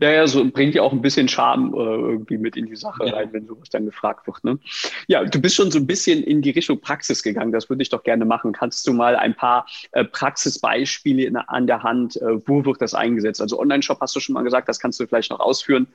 Ja, 0.00 0.10
ja, 0.10 0.26
so 0.26 0.44
bringt 0.50 0.74
ja 0.74 0.82
auch 0.82 0.92
ein 0.92 1.02
bisschen 1.02 1.28
Charme 1.28 1.72
äh, 1.74 1.78
irgendwie 1.78 2.38
mit 2.38 2.56
in 2.56 2.66
die 2.66 2.76
Sache 2.76 3.06
ja. 3.06 3.14
rein, 3.14 3.32
wenn 3.32 3.46
sowas 3.46 3.68
dann 3.70 3.86
gefragt 3.86 4.26
wird. 4.26 4.42
Ne? 4.44 4.58
Ja, 5.06 5.24
du 5.24 5.40
bist 5.40 5.54
schon 5.54 5.70
so 5.70 5.78
ein 5.78 5.86
bisschen 5.86 6.22
in 6.22 6.42
die 6.42 6.50
Richtung 6.50 6.80
Praxis 6.80 7.22
gegangen. 7.22 7.52
Das 7.52 7.70
würde 7.70 7.82
ich 7.82 7.88
doch 7.88 8.02
gerne 8.02 8.24
machen. 8.24 8.52
Kannst 8.52 8.86
du 8.86 8.92
mal 8.92 9.16
ein 9.16 9.34
paar 9.34 9.66
äh, 9.92 10.04
Praxisbeispiele 10.04 11.24
in, 11.24 11.36
an 11.36 11.66
der 11.66 11.82
Hand, 11.82 12.16
äh, 12.16 12.46
wo 12.46 12.64
wird 12.64 12.82
das 12.82 12.94
eingesetzt? 12.94 13.40
Also 13.40 13.58
Online-Shop 13.58 14.00
hast 14.00 14.14
du 14.16 14.20
schon 14.20 14.34
mal 14.34 14.42
gesagt, 14.42 14.68
das 14.68 14.78
kannst 14.78 14.98
du 15.00 15.06
vielleicht 15.06 15.30
noch 15.30 15.40
ausführen 15.40 15.86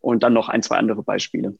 und 0.00 0.22
dann 0.22 0.32
noch 0.32 0.48
ein, 0.48 0.62
zwei 0.62 0.76
andere 0.76 1.02
Beispiele. 1.02 1.54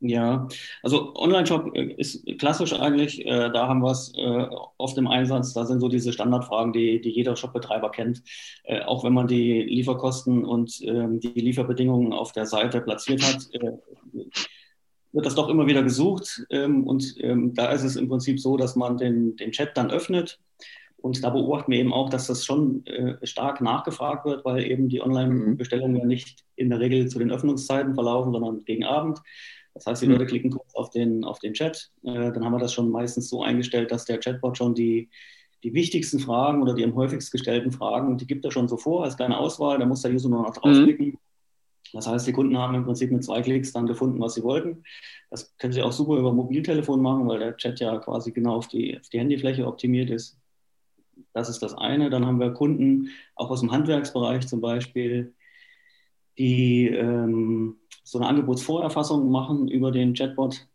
Ja, 0.00 0.46
also 0.82 1.14
Online-Shop 1.16 1.74
äh, 1.74 1.94
ist 1.94 2.26
klassisch 2.38 2.74
eigentlich, 2.74 3.24
äh, 3.24 3.50
da 3.50 3.66
haben 3.66 3.80
wir 3.80 3.90
es 3.90 4.12
äh, 4.16 4.46
oft 4.76 4.98
im 4.98 5.06
Einsatz, 5.06 5.54
da 5.54 5.64
sind 5.64 5.80
so 5.80 5.88
diese 5.88 6.12
Standardfragen, 6.12 6.74
die, 6.74 7.00
die 7.00 7.10
jeder 7.10 7.34
Shopbetreiber 7.34 7.90
kennt. 7.90 8.22
Äh, 8.64 8.82
auch 8.82 9.04
wenn 9.04 9.14
man 9.14 9.26
die 9.26 9.62
Lieferkosten 9.62 10.44
und 10.44 10.82
ähm, 10.82 11.20
die 11.20 11.40
Lieferbedingungen 11.40 12.12
auf 12.12 12.32
der 12.32 12.44
Seite 12.44 12.82
platziert 12.82 13.22
hat, 13.22 13.48
äh, 13.54 13.72
wird 15.12 15.24
das 15.24 15.34
doch 15.34 15.48
immer 15.48 15.66
wieder 15.66 15.82
gesucht. 15.82 16.46
Ähm, 16.50 16.86
und 16.86 17.14
ähm, 17.20 17.54
da 17.54 17.72
ist 17.72 17.82
es 17.82 17.96
im 17.96 18.08
Prinzip 18.08 18.38
so, 18.38 18.58
dass 18.58 18.76
man 18.76 18.98
den, 18.98 19.34
den 19.36 19.52
Chat 19.52 19.76
dann 19.78 19.90
öffnet. 19.90 20.38
Und 20.98 21.22
da 21.24 21.30
beobachten 21.30 21.72
wir 21.72 21.78
eben 21.78 21.92
auch, 21.92 22.10
dass 22.10 22.26
das 22.26 22.44
schon 22.44 22.84
äh, 22.86 23.24
stark 23.26 23.62
nachgefragt 23.62 24.26
wird, 24.26 24.44
weil 24.44 24.64
eben 24.64 24.88
die 24.88 25.00
Online-Bestellungen 25.00 25.96
ja 25.96 26.04
nicht 26.04 26.44
in 26.56 26.68
der 26.68 26.80
Regel 26.80 27.08
zu 27.08 27.18
den 27.18 27.30
Öffnungszeiten 27.30 27.94
verlaufen, 27.94 28.32
sondern 28.32 28.64
gegen 28.64 28.84
Abend. 28.84 29.20
Das 29.76 29.84
heißt, 29.84 30.02
die 30.02 30.06
Leute 30.06 30.24
mhm. 30.24 30.28
klicken 30.28 30.50
kurz 30.50 30.74
auf 30.74 30.88
den, 30.88 31.22
auf 31.22 31.38
den 31.38 31.52
Chat. 31.52 31.90
Äh, 32.02 32.32
dann 32.32 32.42
haben 32.42 32.52
wir 32.52 32.58
das 32.58 32.72
schon 32.72 32.90
meistens 32.90 33.28
so 33.28 33.42
eingestellt, 33.42 33.92
dass 33.92 34.06
der 34.06 34.18
Chatbot 34.18 34.56
schon 34.56 34.74
die, 34.74 35.10
die 35.64 35.74
wichtigsten 35.74 36.18
Fragen 36.18 36.62
oder 36.62 36.72
die 36.72 36.82
am 36.82 36.94
häufigst 36.94 37.30
gestellten 37.30 37.72
Fragen, 37.72 38.16
die 38.16 38.26
gibt 38.26 38.46
er 38.46 38.50
schon 38.50 38.68
so 38.68 38.78
vor 38.78 39.04
als 39.04 39.18
kleine 39.18 39.36
Auswahl. 39.36 39.78
Da 39.78 39.84
muss 39.84 40.00
der 40.00 40.12
User 40.12 40.30
nur 40.30 40.44
noch 40.44 40.54
draufklicken. 40.54 41.08
Mhm. 41.08 41.18
Das 41.92 42.06
heißt, 42.06 42.26
die 42.26 42.32
Kunden 42.32 42.56
haben 42.56 42.74
im 42.74 42.84
Prinzip 42.84 43.12
mit 43.12 43.22
zwei 43.22 43.42
Klicks 43.42 43.72
dann 43.72 43.86
gefunden, 43.86 44.18
was 44.18 44.32
sie 44.32 44.42
wollten. 44.42 44.82
Das 45.30 45.54
können 45.58 45.74
sie 45.74 45.82
auch 45.82 45.92
super 45.92 46.16
über 46.16 46.32
Mobiltelefon 46.32 47.02
machen, 47.02 47.28
weil 47.28 47.38
der 47.38 47.56
Chat 47.58 47.78
ja 47.78 47.98
quasi 47.98 48.32
genau 48.32 48.56
auf 48.56 48.68
die, 48.68 48.98
auf 48.98 49.10
die 49.10 49.18
Handyfläche 49.18 49.66
optimiert 49.66 50.08
ist. 50.08 50.38
Das 51.34 51.50
ist 51.50 51.62
das 51.62 51.74
eine. 51.74 52.08
Dann 52.08 52.24
haben 52.24 52.40
wir 52.40 52.50
Kunden, 52.52 53.10
auch 53.34 53.50
aus 53.50 53.60
dem 53.60 53.72
Handwerksbereich 53.72 54.48
zum 54.48 54.62
Beispiel, 54.62 55.34
die 56.38 56.88
ähm, 56.88 57.76
so 58.04 58.18
eine 58.18 58.28
Angebotsvorerfassung 58.28 59.30
machen 59.30 59.68
über 59.68 59.90
den 59.90 60.14
Chatbot. 60.14 60.66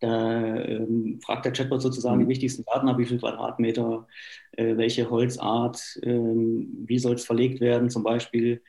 Da 0.00 0.56
ähm, 0.56 1.20
fragt 1.24 1.46
der 1.46 1.52
Chatbot 1.52 1.80
sozusagen 1.80 2.16
mhm. 2.16 2.24
die 2.24 2.28
wichtigsten 2.28 2.64
Daten 2.64 2.88
ab, 2.88 2.98
wie 2.98 3.06
viel 3.06 3.18
Quadratmeter, 3.18 4.06
äh, 4.52 4.76
welche 4.76 5.08
Holzart, 5.08 5.98
ähm, 6.02 6.84
wie 6.86 6.98
soll 6.98 7.14
es 7.14 7.24
verlegt 7.24 7.60
werden 7.60 7.88
zum 7.88 8.02
Beispiel. 8.02 8.62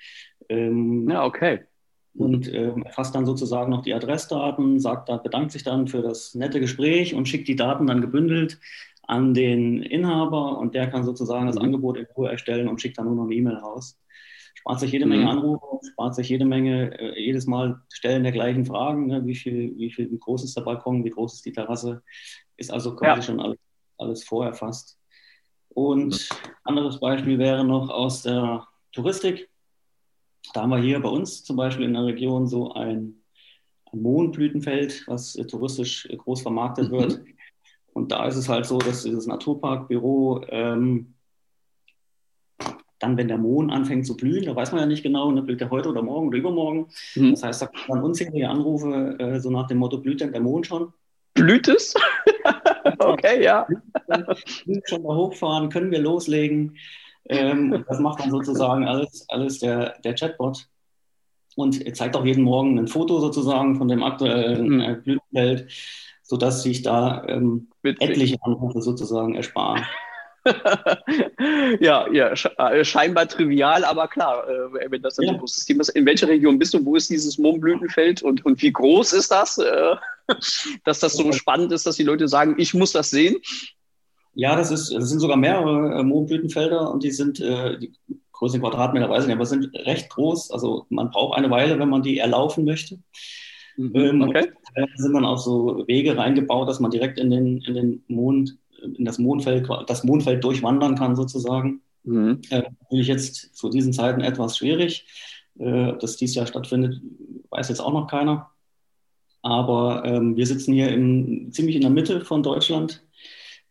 Ähm, 0.48 1.10
ja, 1.10 1.26
okay. 1.26 1.62
Und 2.16 2.52
ähm, 2.52 2.84
erfasst 2.84 3.14
dann 3.14 3.26
sozusagen 3.26 3.70
noch 3.70 3.84
die 3.84 3.94
Adressdaten, 3.94 4.80
sagt 4.80 5.10
da, 5.10 5.18
bedankt 5.18 5.52
sich 5.52 5.64
dann 5.64 5.88
für 5.88 6.02
das 6.02 6.34
nette 6.34 6.60
Gespräch 6.60 7.14
und 7.14 7.28
schickt 7.28 7.48
die 7.48 7.58
Daten 7.58 7.88
dann 7.88 8.02
gebündelt 8.02 8.58
an 9.04 9.34
den 9.34 9.84
Inhaber 9.84 10.58
und 10.58 10.74
der 10.74 10.88
kann 10.88 11.04
sozusagen 11.04 11.48
das 11.48 11.58
mhm. 11.58 11.64
Angebot 11.64 11.98
in 11.98 12.08
Ruhe 12.16 12.32
erstellen 12.32 12.70
und 12.70 12.82
schickt 12.82 12.98
dann 12.98 13.06
nur 13.06 13.16
noch 13.16 13.26
eine 13.26 13.36
E-Mail 13.36 13.58
raus 13.58 14.00
spart 14.68 14.82
sich 14.82 14.92
jede 14.92 15.06
Menge 15.06 15.24
mhm. 15.24 15.30
Anrufe, 15.30 15.88
spart 15.92 16.16
sich 16.16 16.28
jede 16.28 16.44
Menge, 16.44 17.00
äh, 17.00 17.18
jedes 17.18 17.48
Mal 17.48 17.80
Stellen 17.88 18.24
der 18.24 18.34
gleichen 18.34 18.66
Fragen, 18.66 19.08
ne? 19.08 19.26
wie, 19.26 19.36
viel, 19.36 19.74
wie, 19.78 19.90
viel, 19.90 20.12
wie 20.12 20.20
groß 20.20 20.44
ist 20.44 20.58
der 20.58 20.64
Balkon, 20.64 21.06
wie 21.06 21.10
groß 21.10 21.36
ist 21.36 21.46
die 21.46 21.54
Terrasse, 21.54 22.04
ist 22.58 22.70
also 22.70 22.94
quasi 22.94 23.22
ja. 23.22 23.22
schon 23.22 23.40
alles, 23.40 23.58
alles 23.98 24.24
vorerfasst. 24.26 25.00
Und 25.70 26.30
mhm. 26.30 26.38
anderes 26.66 27.00
Beispiel 27.00 27.40
wäre 27.40 27.64
noch 27.64 27.90
aus 27.90 28.24
der 28.24 28.68
Touristik. 28.92 29.50
Da 30.54 30.64
haben 30.64 30.72
wir 30.72 30.80
hier 30.80 31.00
bei 31.00 31.10
uns 31.10 31.46
zum 31.46 31.56
Beispiel 31.56 31.86
in 31.86 31.94
der 31.94 32.04
Region 32.04 32.46
so 32.46 32.74
ein, 32.74 33.24
ein 33.94 34.02
Mohnblütenfeld, 34.02 35.06
was 35.08 35.38
äh, 35.38 35.46
touristisch 35.46 36.10
groß 36.18 36.42
vermarktet 36.42 36.92
mhm. 36.92 36.98
wird. 36.98 37.22
Und 37.94 38.12
da 38.12 38.28
ist 38.28 38.36
es 38.36 38.50
halt 38.50 38.66
so, 38.66 38.80
dass 38.80 39.04
dieses 39.04 39.28
Naturparkbüro 39.28 40.44
ähm, 40.50 41.14
dann, 43.00 43.18
wenn 43.18 43.28
der 43.28 43.38
Mond 43.38 43.72
anfängt 43.72 44.06
zu 44.06 44.18
blühen, 44.18 44.46
da 44.46 44.56
weiß 44.56 44.72
man 44.72 44.82
ja 44.82 44.88
nicht 44.88 45.04
genau, 45.04 45.32
ne, 45.32 45.42
blüht 45.42 45.62
der 45.62 45.70
heute 45.70 45.90
oder 45.90 46.02
morgen 46.02 46.28
oder 46.28 46.38
übermorgen. 46.38 46.88
Mhm. 47.16 47.32
Das 47.32 47.44
heißt, 47.44 47.62
da 47.62 47.68
kommen 47.68 47.86
dann 47.88 48.04
unzählige 48.04 48.50
Anrufe, 48.50 49.18
äh, 49.20 49.40
so 49.40 49.50
nach 49.50 49.68
dem 49.68 49.78
Motto, 49.78 50.00
blüht 50.00 50.22
denn 50.22 50.32
der 50.32 50.42
Mond 50.42 50.68
schon? 50.68 50.94
Blüht 51.34 51.68
es? 51.68 51.94
okay, 53.00 53.44
ja. 53.44 53.68
Blüht 54.66 54.90
schon 54.90 55.04
mal 55.04 55.16
hochfahren, 55.16 55.70
können 55.70 55.92
wir 55.92 56.00
loslegen? 56.00 56.78
Ähm, 57.30 57.86
das 57.90 58.00
macht 58.00 58.22
dann 58.22 58.32
sozusagen 58.32 58.88
alles, 58.88 59.26
alles 59.30 59.60
der, 59.60 60.00
der 60.00 60.16
Chatbot 60.16 60.68
und 61.56 61.96
zeigt 61.96 62.16
auch 62.16 62.26
jeden 62.26 62.44
Morgen 62.44 62.78
ein 62.78 62.88
Foto 62.88 63.20
sozusagen 63.20 63.76
von 63.76 63.88
dem 63.88 64.04
aktuellen 64.04 64.76
mhm. 64.76 64.82
äh, 64.82 64.96
Blütenfeld, 64.96 65.72
sodass 66.24 66.64
sich 66.64 66.82
da 66.82 67.26
ähm, 67.28 67.70
etliche 67.84 68.38
Anrufe 68.42 68.82
sozusagen 68.82 69.36
ersparen. 69.36 69.84
ja, 71.80 72.12
ja, 72.12 72.32
äh, 72.32 72.86
scheinbar 72.86 73.28
trivial, 73.28 73.84
aber 73.84 74.08
klar, 74.08 74.48
äh, 74.48 74.92
wenn 74.92 75.02
das 75.02 75.20
ein 75.20 75.28
ja. 75.28 75.34
großes 75.34 75.66
Thema 75.66 75.82
ist. 75.82 75.90
In 75.90 76.06
welcher 76.06 76.28
Region 76.28 76.60
bist 76.60 76.74
du? 76.74 76.84
Wo 76.86 76.96
ist 76.96 77.10
dieses 77.10 77.38
Mohnblütenfeld 77.38 78.22
und, 78.22 78.46
und 78.46 78.62
wie 78.62 78.72
groß 78.72 79.14
ist 79.14 79.32
das? 79.32 79.58
Äh, 79.58 79.96
dass 80.84 81.00
das 81.00 81.14
so 81.14 81.32
spannend 81.32 81.72
ist, 81.72 81.86
dass 81.86 81.96
die 81.96 82.04
Leute 82.04 82.28
sagen, 82.28 82.56
ich 82.58 82.74
muss 82.74 82.92
das 82.92 83.10
sehen? 83.10 83.38
Ja, 84.34 84.56
das, 84.56 84.72
ist, 84.72 84.94
das 84.94 85.10
sind 85.10 85.20
sogar 85.20 85.38
mehrere 85.38 86.04
Mohnblütenfelder 86.04 86.92
und 86.92 87.04
die 87.04 87.12
sind, 87.12 87.40
die 87.40 87.92
Größe 88.38 88.60
Quadratmeter 88.60 89.10
weiß 89.10 89.24
ich 89.24 89.28
nicht, 89.28 89.36
aber 89.36 89.46
sind 89.48 89.74
recht 89.74 90.10
groß. 90.10 90.52
Also 90.52 90.86
man 90.90 91.10
braucht 91.10 91.36
eine 91.36 91.50
Weile, 91.50 91.80
wenn 91.80 91.90
man 91.90 92.04
die 92.04 92.20
erlaufen 92.20 92.66
möchte. 92.66 93.00
Mhm, 93.78 93.96
ähm, 93.96 94.22
okay. 94.22 94.52
Da 94.76 94.86
sind 94.96 95.14
dann 95.14 95.26
auch 95.26 95.40
so 95.40 95.88
Wege 95.88 96.18
reingebaut, 96.18 96.70
dass 96.70 96.80
man 96.80 96.92
direkt 96.92 97.18
in 97.18 97.32
den, 97.32 97.62
in 97.62 97.74
den 97.74 98.04
Mond 98.08 98.58
in 98.82 99.06
das 99.06 99.20
Mondfeld, 99.20 99.68
das 99.88 100.04
Mondfeld 100.04 100.44
durchwandern 100.44 100.96
kann 100.96 101.16
sozusagen. 101.16 101.82
Mhm. 102.04 102.42
Äh, 102.50 102.64
natürlich 102.82 103.08
jetzt 103.08 103.56
zu 103.56 103.70
diesen 103.70 103.94
Zeiten 103.94 104.22
etwas 104.22 104.58
schwierig. 104.58 105.06
Äh, 105.60 105.98
dass 105.98 106.18
dies 106.18 106.36
Jahr 106.36 106.46
stattfindet, 106.46 107.02
weiß 107.50 107.70
jetzt 107.70 107.80
auch 107.80 107.94
noch 107.94 108.08
keiner. 108.08 108.52
Aber 109.42 110.04
ähm, 110.06 110.36
wir 110.36 110.46
sitzen 110.46 110.74
hier 110.74 110.90
im, 110.90 111.52
ziemlich 111.52 111.76
in 111.76 111.82
der 111.82 111.90
Mitte 111.90 112.24
von 112.26 112.44
Deutschland, 112.44 113.04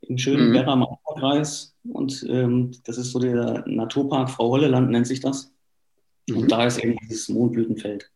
im 0.00 0.18
schönen 0.18 0.50
mhm. 0.50 0.54
Werra 0.54 0.98
Kreis. 1.18 1.76
Und 1.84 2.26
ähm, 2.28 2.72
das 2.84 2.98
ist 2.98 3.12
so 3.12 3.18
der 3.20 3.64
Naturpark 3.66 4.30
Frau 4.30 4.50
Holleland, 4.50 4.90
nennt 4.90 5.06
sich 5.06 5.20
das. 5.20 5.52
Mhm. 6.28 6.38
Und 6.38 6.52
da 6.52 6.66
ist 6.66 6.82
eben 6.82 6.96
dieses 7.02 7.28
Mondblütenfeld. 7.28 8.10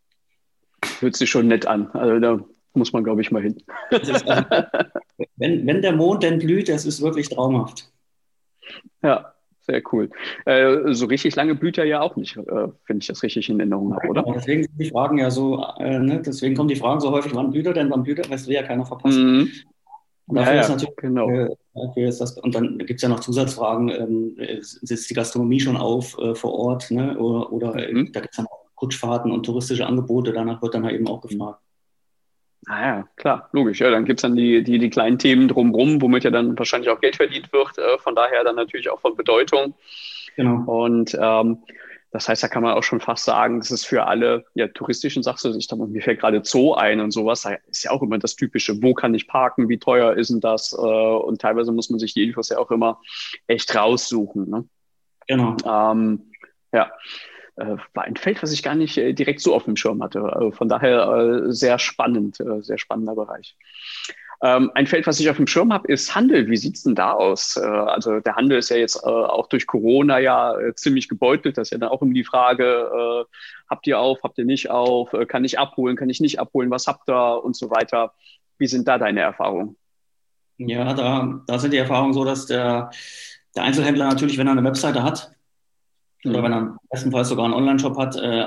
Hört 0.98 1.16
sich 1.16 1.30
schon 1.30 1.46
nett 1.46 1.66
an. 1.66 1.88
Also 1.92 2.18
da 2.18 2.44
muss 2.74 2.92
man, 2.92 3.04
glaube 3.04 3.20
ich, 3.20 3.30
mal 3.30 3.42
hin. 3.42 3.62
Also, 3.90 4.12
wenn, 5.40 5.66
wenn 5.66 5.82
der 5.82 5.92
Mond 5.92 6.22
denn 6.22 6.38
blüht, 6.38 6.68
das 6.68 6.84
ist 6.84 7.02
wirklich 7.02 7.28
traumhaft. 7.28 7.90
Ja, 9.02 9.32
sehr 9.60 9.82
cool. 9.92 10.10
Äh, 10.44 10.92
so 10.92 11.06
richtig 11.06 11.34
lange 11.34 11.54
blüht 11.54 11.78
er 11.78 11.86
ja 11.86 12.00
auch 12.00 12.14
nicht, 12.16 12.36
äh, 12.36 12.68
wenn 12.86 12.98
ich 12.98 13.06
das 13.06 13.22
richtig 13.22 13.48
in 13.48 13.58
Erinnerung 13.58 13.94
habe, 13.94 14.08
oder? 14.08 14.24
Ja, 14.26 14.34
deswegen 14.34 14.64
sind 14.64 14.78
die 14.78 14.90
Fragen 14.90 15.18
ja 15.18 15.30
so, 15.30 15.64
äh, 15.78 15.98
ne? 15.98 16.22
deswegen 16.24 16.54
kommen 16.54 16.68
die 16.68 16.76
Fragen 16.76 17.00
so 17.00 17.10
häufig, 17.10 17.34
wann 17.34 17.50
blüht 17.50 17.66
er 17.66 17.72
denn, 17.72 17.90
wann 17.90 18.02
blüht 18.02 18.18
er, 18.18 18.28
das 18.28 18.46
will 18.46 18.54
ja 18.54 18.62
keiner 18.62 18.84
verpassen. 18.84 19.38
Mhm. 19.38 19.50
Und 20.26 20.36
dafür 20.36 20.54
ja, 20.54 20.60
ist 20.60 20.68
natürlich, 20.68 20.96
genau. 20.96 21.28
Äh, 21.30 21.48
dafür 21.74 22.08
ist 22.08 22.20
das, 22.20 22.38
und 22.38 22.54
dann 22.54 22.78
gibt 22.78 22.98
es 22.98 23.02
ja 23.02 23.08
noch 23.08 23.20
Zusatzfragen, 23.20 23.88
ähm, 23.88 24.36
sitzt 24.60 25.10
die 25.10 25.14
Gastronomie 25.14 25.58
schon 25.58 25.76
auf 25.76 26.16
äh, 26.18 26.34
vor 26.34 26.52
Ort, 26.52 26.90
ne? 26.90 27.18
oder, 27.18 27.52
oder 27.52 27.72
mhm. 27.90 28.12
da 28.12 28.20
gibt 28.20 28.34
es 28.34 28.36
dann 28.36 28.46
auch 28.46 28.66
Kutschfahrten 28.74 29.32
und 29.32 29.44
touristische 29.44 29.86
Angebote, 29.86 30.32
danach 30.32 30.62
wird 30.62 30.74
dann 30.74 30.84
halt 30.84 30.94
eben 30.94 31.08
auch 31.08 31.20
gefragt. 31.20 31.60
Naja, 32.66 33.04
ah 33.04 33.08
klar, 33.16 33.48
logisch. 33.52 33.80
Ja, 33.80 33.90
dann 33.90 34.04
gibt 34.04 34.20
es 34.20 34.22
dann 34.22 34.36
die, 34.36 34.62
die, 34.62 34.78
die 34.78 34.90
kleinen 34.90 35.18
Themen 35.18 35.48
drumherum, 35.48 36.00
womit 36.02 36.24
ja 36.24 36.30
dann 36.30 36.58
wahrscheinlich 36.58 36.90
auch 36.90 37.00
Geld 37.00 37.16
verdient 37.16 37.52
wird. 37.52 37.78
Äh, 37.78 37.98
von 37.98 38.14
daher 38.14 38.44
dann 38.44 38.56
natürlich 38.56 38.90
auch 38.90 39.00
von 39.00 39.16
Bedeutung. 39.16 39.74
Genau. 40.36 40.70
Und 40.70 41.16
ähm, 41.18 41.58
das 42.12 42.28
heißt, 42.28 42.42
da 42.42 42.48
kann 42.48 42.62
man 42.62 42.74
auch 42.74 42.82
schon 42.82 43.00
fast 43.00 43.24
sagen, 43.24 43.60
das 43.60 43.70
ist 43.70 43.86
für 43.86 44.06
alle 44.06 44.44
ja, 44.54 44.66
touristischen 44.68 45.22
Sachen, 45.22 45.56
ich 45.56 45.68
glaube, 45.68 45.86
mir 45.86 46.02
fällt 46.02 46.20
gerade 46.20 46.42
Zoo 46.44 46.74
ein 46.74 47.00
und 47.00 47.12
sowas, 47.12 47.42
da 47.42 47.56
ist 47.68 47.84
ja 47.84 47.92
auch 47.92 48.02
immer 48.02 48.18
das 48.18 48.34
Typische, 48.34 48.82
wo 48.82 48.94
kann 48.94 49.14
ich 49.14 49.28
parken, 49.28 49.68
wie 49.68 49.78
teuer 49.78 50.14
ist 50.14 50.30
denn 50.30 50.40
das? 50.40 50.72
Äh, 50.72 50.76
und 50.76 51.40
teilweise 51.40 51.72
muss 51.72 51.88
man 51.88 51.98
sich 51.98 52.12
die 52.12 52.24
Infos 52.24 52.48
ja 52.48 52.58
auch 52.58 52.70
immer 52.70 53.00
echt 53.46 53.74
raussuchen. 53.74 54.50
Ne? 54.50 54.68
Genau. 55.28 55.56
Ähm, 55.64 56.32
ja 56.72 56.90
war 57.56 58.04
ein 58.04 58.16
Feld, 58.16 58.42
was 58.42 58.52
ich 58.52 58.62
gar 58.62 58.74
nicht 58.74 58.96
äh, 58.96 59.12
direkt 59.12 59.40
so 59.40 59.54
auf 59.54 59.64
dem 59.64 59.76
Schirm 59.76 60.02
hatte. 60.02 60.22
Also 60.22 60.52
von 60.52 60.68
daher 60.68 61.46
äh, 61.46 61.52
sehr 61.52 61.78
spannend, 61.78 62.40
äh, 62.40 62.62
sehr 62.62 62.78
spannender 62.78 63.14
Bereich. 63.14 63.56
Ähm, 64.42 64.70
ein 64.74 64.86
Feld, 64.86 65.06
was 65.06 65.20
ich 65.20 65.28
auf 65.28 65.36
dem 65.36 65.46
Schirm 65.46 65.72
habe, 65.72 65.92
ist 65.92 66.14
Handel. 66.14 66.48
Wie 66.48 66.56
sieht's 66.56 66.82
denn 66.82 66.94
da 66.94 67.12
aus? 67.12 67.56
Äh, 67.56 67.66
also 67.66 68.20
der 68.20 68.36
Handel 68.36 68.58
ist 68.58 68.70
ja 68.70 68.76
jetzt 68.76 68.96
äh, 69.04 69.08
auch 69.08 69.48
durch 69.48 69.66
Corona 69.66 70.18
ja 70.18 70.54
ziemlich 70.74 71.08
gebeutelt. 71.08 71.58
Das 71.58 71.68
ist 71.68 71.72
ja 71.72 71.78
dann 71.78 71.90
auch 71.90 72.02
immer 72.02 72.14
die 72.14 72.24
Frage, 72.24 73.26
habt 73.68 73.86
ihr 73.86 73.98
auf, 73.98 74.22
habt 74.22 74.38
ihr 74.38 74.44
nicht 74.44 74.70
auf, 74.70 75.14
kann 75.28 75.44
ich 75.44 75.58
abholen, 75.58 75.96
kann 75.96 76.08
ich 76.08 76.20
nicht 76.20 76.40
abholen, 76.40 76.70
was 76.70 76.86
habt 76.86 77.08
ihr 77.08 77.44
und 77.44 77.54
so 77.54 77.70
weiter. 77.70 78.14
Wie 78.58 78.66
sind 78.66 78.88
da 78.88 78.98
deine 78.98 79.20
Erfahrungen? 79.20 79.76
Ja, 80.56 80.92
da, 80.92 81.40
da 81.46 81.58
sind 81.58 81.72
die 81.72 81.78
Erfahrungen 81.78 82.12
so, 82.12 82.24
dass 82.24 82.46
der, 82.46 82.90
der 83.56 83.62
Einzelhändler 83.62 84.06
natürlich, 84.08 84.36
wenn 84.36 84.46
er 84.46 84.52
eine 84.52 84.64
Webseite 84.64 85.02
hat, 85.02 85.32
oder 86.24 86.42
wenn 86.42 86.52
er 86.52 86.58
im 86.58 86.78
besten 86.90 87.10
Fall 87.10 87.24
sogar 87.24 87.44
einen 87.44 87.54
Online-Shop 87.54 87.96
hat, 87.96 88.16
äh, 88.16 88.44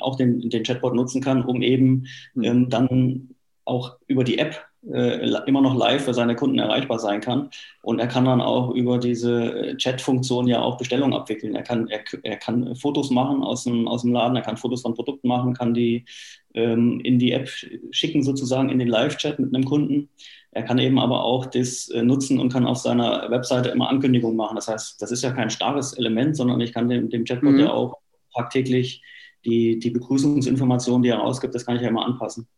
auch 0.00 0.16
den, 0.16 0.48
den 0.48 0.62
Chatbot 0.62 0.94
nutzen 0.94 1.22
kann, 1.22 1.44
um 1.44 1.62
eben 1.62 2.06
mhm. 2.34 2.44
ähm, 2.44 2.68
dann 2.70 3.30
auch 3.64 3.98
über 4.06 4.24
die 4.24 4.38
App 4.38 4.66
immer 4.82 5.60
noch 5.60 5.76
live 5.76 6.04
für 6.04 6.14
seine 6.14 6.34
Kunden 6.34 6.58
erreichbar 6.58 6.98
sein 6.98 7.20
kann. 7.20 7.50
Und 7.82 7.98
er 7.98 8.06
kann 8.06 8.24
dann 8.24 8.40
auch 8.40 8.70
über 8.70 8.98
diese 8.98 9.52
äh, 9.52 9.76
Chat-Funktion 9.76 10.48
ja 10.48 10.62
auch 10.62 10.78
Bestellungen 10.78 11.14
abwickeln. 11.14 11.54
Er 11.54 11.62
kann, 11.62 11.88
er, 11.88 12.00
er 12.22 12.36
kann 12.36 12.74
Fotos 12.76 13.10
machen 13.10 13.42
aus 13.42 13.64
dem, 13.64 13.86
aus 13.86 14.02
dem 14.02 14.12
Laden, 14.12 14.36
er 14.36 14.42
kann 14.42 14.56
Fotos 14.56 14.82
von 14.82 14.94
Produkten 14.94 15.28
machen, 15.28 15.54
kann 15.54 15.74
die 15.74 16.06
ähm, 16.54 17.00
in 17.00 17.18
die 17.18 17.32
App 17.32 17.48
schicken, 17.90 18.22
sozusagen 18.22 18.70
in 18.70 18.78
den 18.78 18.88
Live-Chat 18.88 19.38
mit 19.38 19.54
einem 19.54 19.64
Kunden. 19.64 20.08
Er 20.52 20.62
kann 20.62 20.78
eben 20.78 20.98
aber 20.98 21.24
auch 21.24 21.46
das 21.46 21.88
äh, 21.90 22.02
nutzen 22.02 22.40
und 22.40 22.52
kann 22.52 22.66
auf 22.66 22.78
seiner 22.78 23.30
Webseite 23.30 23.68
immer 23.68 23.88
Ankündigungen 23.88 24.36
machen. 24.36 24.56
Das 24.56 24.68
heißt, 24.68 25.00
das 25.00 25.12
ist 25.12 25.22
ja 25.22 25.30
kein 25.30 25.50
starres 25.50 25.92
Element, 25.92 26.36
sondern 26.36 26.60
ich 26.60 26.72
kann 26.72 26.88
dem, 26.88 27.10
dem 27.10 27.24
Chatbot 27.24 27.52
mhm. 27.52 27.60
ja 27.60 27.72
auch 27.72 27.98
tagtäglich 28.34 29.02
die, 29.44 29.78
die 29.78 29.90
Begrüßungsinformationen, 29.90 31.02
die 31.02 31.10
er 31.10 31.18
rausgibt, 31.18 31.54
das 31.54 31.66
kann 31.66 31.76
ich 31.76 31.82
ja 31.82 31.88
immer 31.88 32.04
anpassen. 32.04 32.48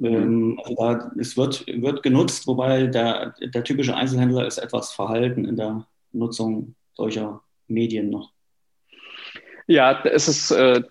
Mhm. 0.00 0.06
Ähm, 0.06 0.60
also 0.62 0.74
da, 0.76 1.12
es 1.18 1.36
wird, 1.36 1.66
wird 1.66 2.02
genutzt, 2.02 2.46
wobei 2.46 2.86
der, 2.86 3.34
der 3.40 3.64
typische 3.64 3.94
Einzelhändler 3.94 4.46
ist 4.46 4.58
etwas 4.58 4.92
verhalten 4.92 5.44
in 5.44 5.56
der 5.56 5.86
Nutzung 6.12 6.74
solcher 6.94 7.42
Medien 7.68 8.10
noch. 8.10 8.32
Ja, 9.66 10.02
es 10.04 10.26
ist, 10.26 10.50
äh, 10.50 10.82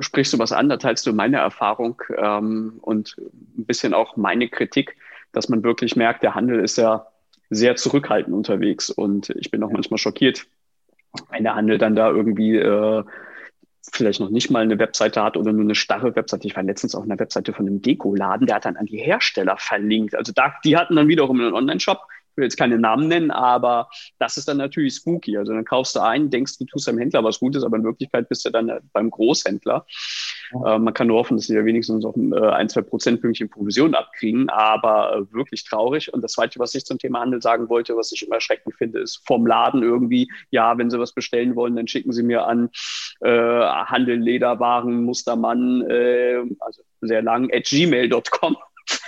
sprichst 0.00 0.34
du 0.34 0.38
was 0.38 0.52
an, 0.52 0.68
da 0.68 0.76
teilst 0.76 1.06
du 1.06 1.14
meine 1.14 1.38
Erfahrung 1.38 2.02
ähm, 2.14 2.78
und 2.82 3.16
ein 3.18 3.64
bisschen 3.64 3.94
auch 3.94 4.18
meine 4.18 4.48
Kritik 4.48 4.96
dass 5.32 5.48
man 5.48 5.62
wirklich 5.62 5.96
merkt, 5.96 6.22
der 6.22 6.34
Handel 6.34 6.60
ist 6.60 6.78
ja 6.78 7.06
sehr 7.50 7.76
zurückhaltend 7.76 8.34
unterwegs. 8.34 8.90
Und 8.90 9.30
ich 9.30 9.50
bin 9.50 9.62
auch 9.62 9.70
manchmal 9.70 9.98
schockiert, 9.98 10.46
wenn 11.30 11.44
der 11.44 11.54
Handel 11.54 11.78
dann 11.78 11.96
da 11.96 12.10
irgendwie 12.10 12.56
äh, 12.56 13.04
vielleicht 13.92 14.20
noch 14.20 14.30
nicht 14.30 14.50
mal 14.50 14.62
eine 14.62 14.78
Webseite 14.78 15.22
hat 15.22 15.36
oder 15.36 15.52
nur 15.52 15.62
eine 15.62 15.74
starre 15.74 16.14
Webseite. 16.14 16.46
Ich 16.46 16.56
war 16.56 16.62
letztens 16.62 16.94
auf 16.94 17.04
einer 17.04 17.18
Webseite 17.18 17.52
von 17.52 17.66
einem 17.66 17.82
Dekoladen, 17.82 18.46
der 18.46 18.56
hat 18.56 18.64
dann 18.64 18.76
an 18.76 18.86
die 18.86 18.98
Hersteller 18.98 19.56
verlinkt. 19.58 20.14
Also 20.14 20.32
da, 20.32 20.54
die 20.64 20.76
hatten 20.76 20.96
dann 20.96 21.08
wiederum 21.08 21.40
einen 21.40 21.54
Online-Shop 21.54 22.00
will 22.38 22.44
jetzt 22.44 22.56
keine 22.56 22.78
Namen 22.78 23.08
nennen, 23.08 23.30
aber 23.30 23.90
das 24.18 24.38
ist 24.38 24.48
dann 24.48 24.56
natürlich 24.56 24.94
spooky. 24.94 25.36
Also 25.36 25.52
dann 25.52 25.64
kaufst 25.64 25.96
du 25.96 26.00
ein, 26.00 26.30
denkst, 26.30 26.56
du 26.58 26.64
tust 26.64 26.88
deinem 26.88 26.98
Händler 26.98 27.22
was 27.24 27.38
Gutes, 27.38 27.64
aber 27.64 27.76
in 27.76 27.84
Wirklichkeit 27.84 28.28
bist 28.28 28.46
du 28.46 28.50
dann 28.50 28.70
äh, 28.70 28.80
beim 28.92 29.10
Großhändler. 29.10 29.84
Ja. 30.52 30.76
Äh, 30.76 30.78
man 30.78 30.94
kann 30.94 31.08
nur 31.08 31.18
hoffen, 31.18 31.36
dass 31.36 31.46
sie 31.46 31.54
ja 31.54 31.64
wenigstens 31.64 32.04
auch 32.04 32.16
äh, 32.16 32.50
ein, 32.50 32.68
zwei 32.68 32.80
Prozentpünktchen 32.82 33.50
Provision 33.50 33.94
abkriegen, 33.94 34.48
aber 34.48 35.14
äh, 35.14 35.34
wirklich 35.34 35.64
traurig. 35.64 36.12
Und 36.12 36.22
das 36.22 36.32
Zweite, 36.32 36.58
was 36.58 36.74
ich 36.74 36.86
zum 36.86 36.98
Thema 36.98 37.20
Handel 37.20 37.42
sagen 37.42 37.68
wollte, 37.68 37.96
was 37.96 38.12
ich 38.12 38.24
immer 38.24 38.36
erschreckend 38.36 38.74
finde, 38.76 39.00
ist 39.00 39.20
vom 39.26 39.46
Laden 39.46 39.82
irgendwie, 39.82 40.30
ja, 40.50 40.78
wenn 40.78 40.90
sie 40.90 40.98
was 40.98 41.12
bestellen 41.12 41.56
wollen, 41.56 41.76
dann 41.76 41.88
schicken 41.88 42.12
sie 42.12 42.22
mir 42.22 42.46
an 42.46 42.70
äh, 43.20 43.28
Handel, 43.30 44.16
Lederwaren, 44.16 45.04
Mustermann, 45.04 45.82
äh, 45.82 46.42
also 46.60 46.82
sehr 47.00 47.22
lang, 47.22 47.50
at 47.52 47.64
gmail.com. 47.64 48.56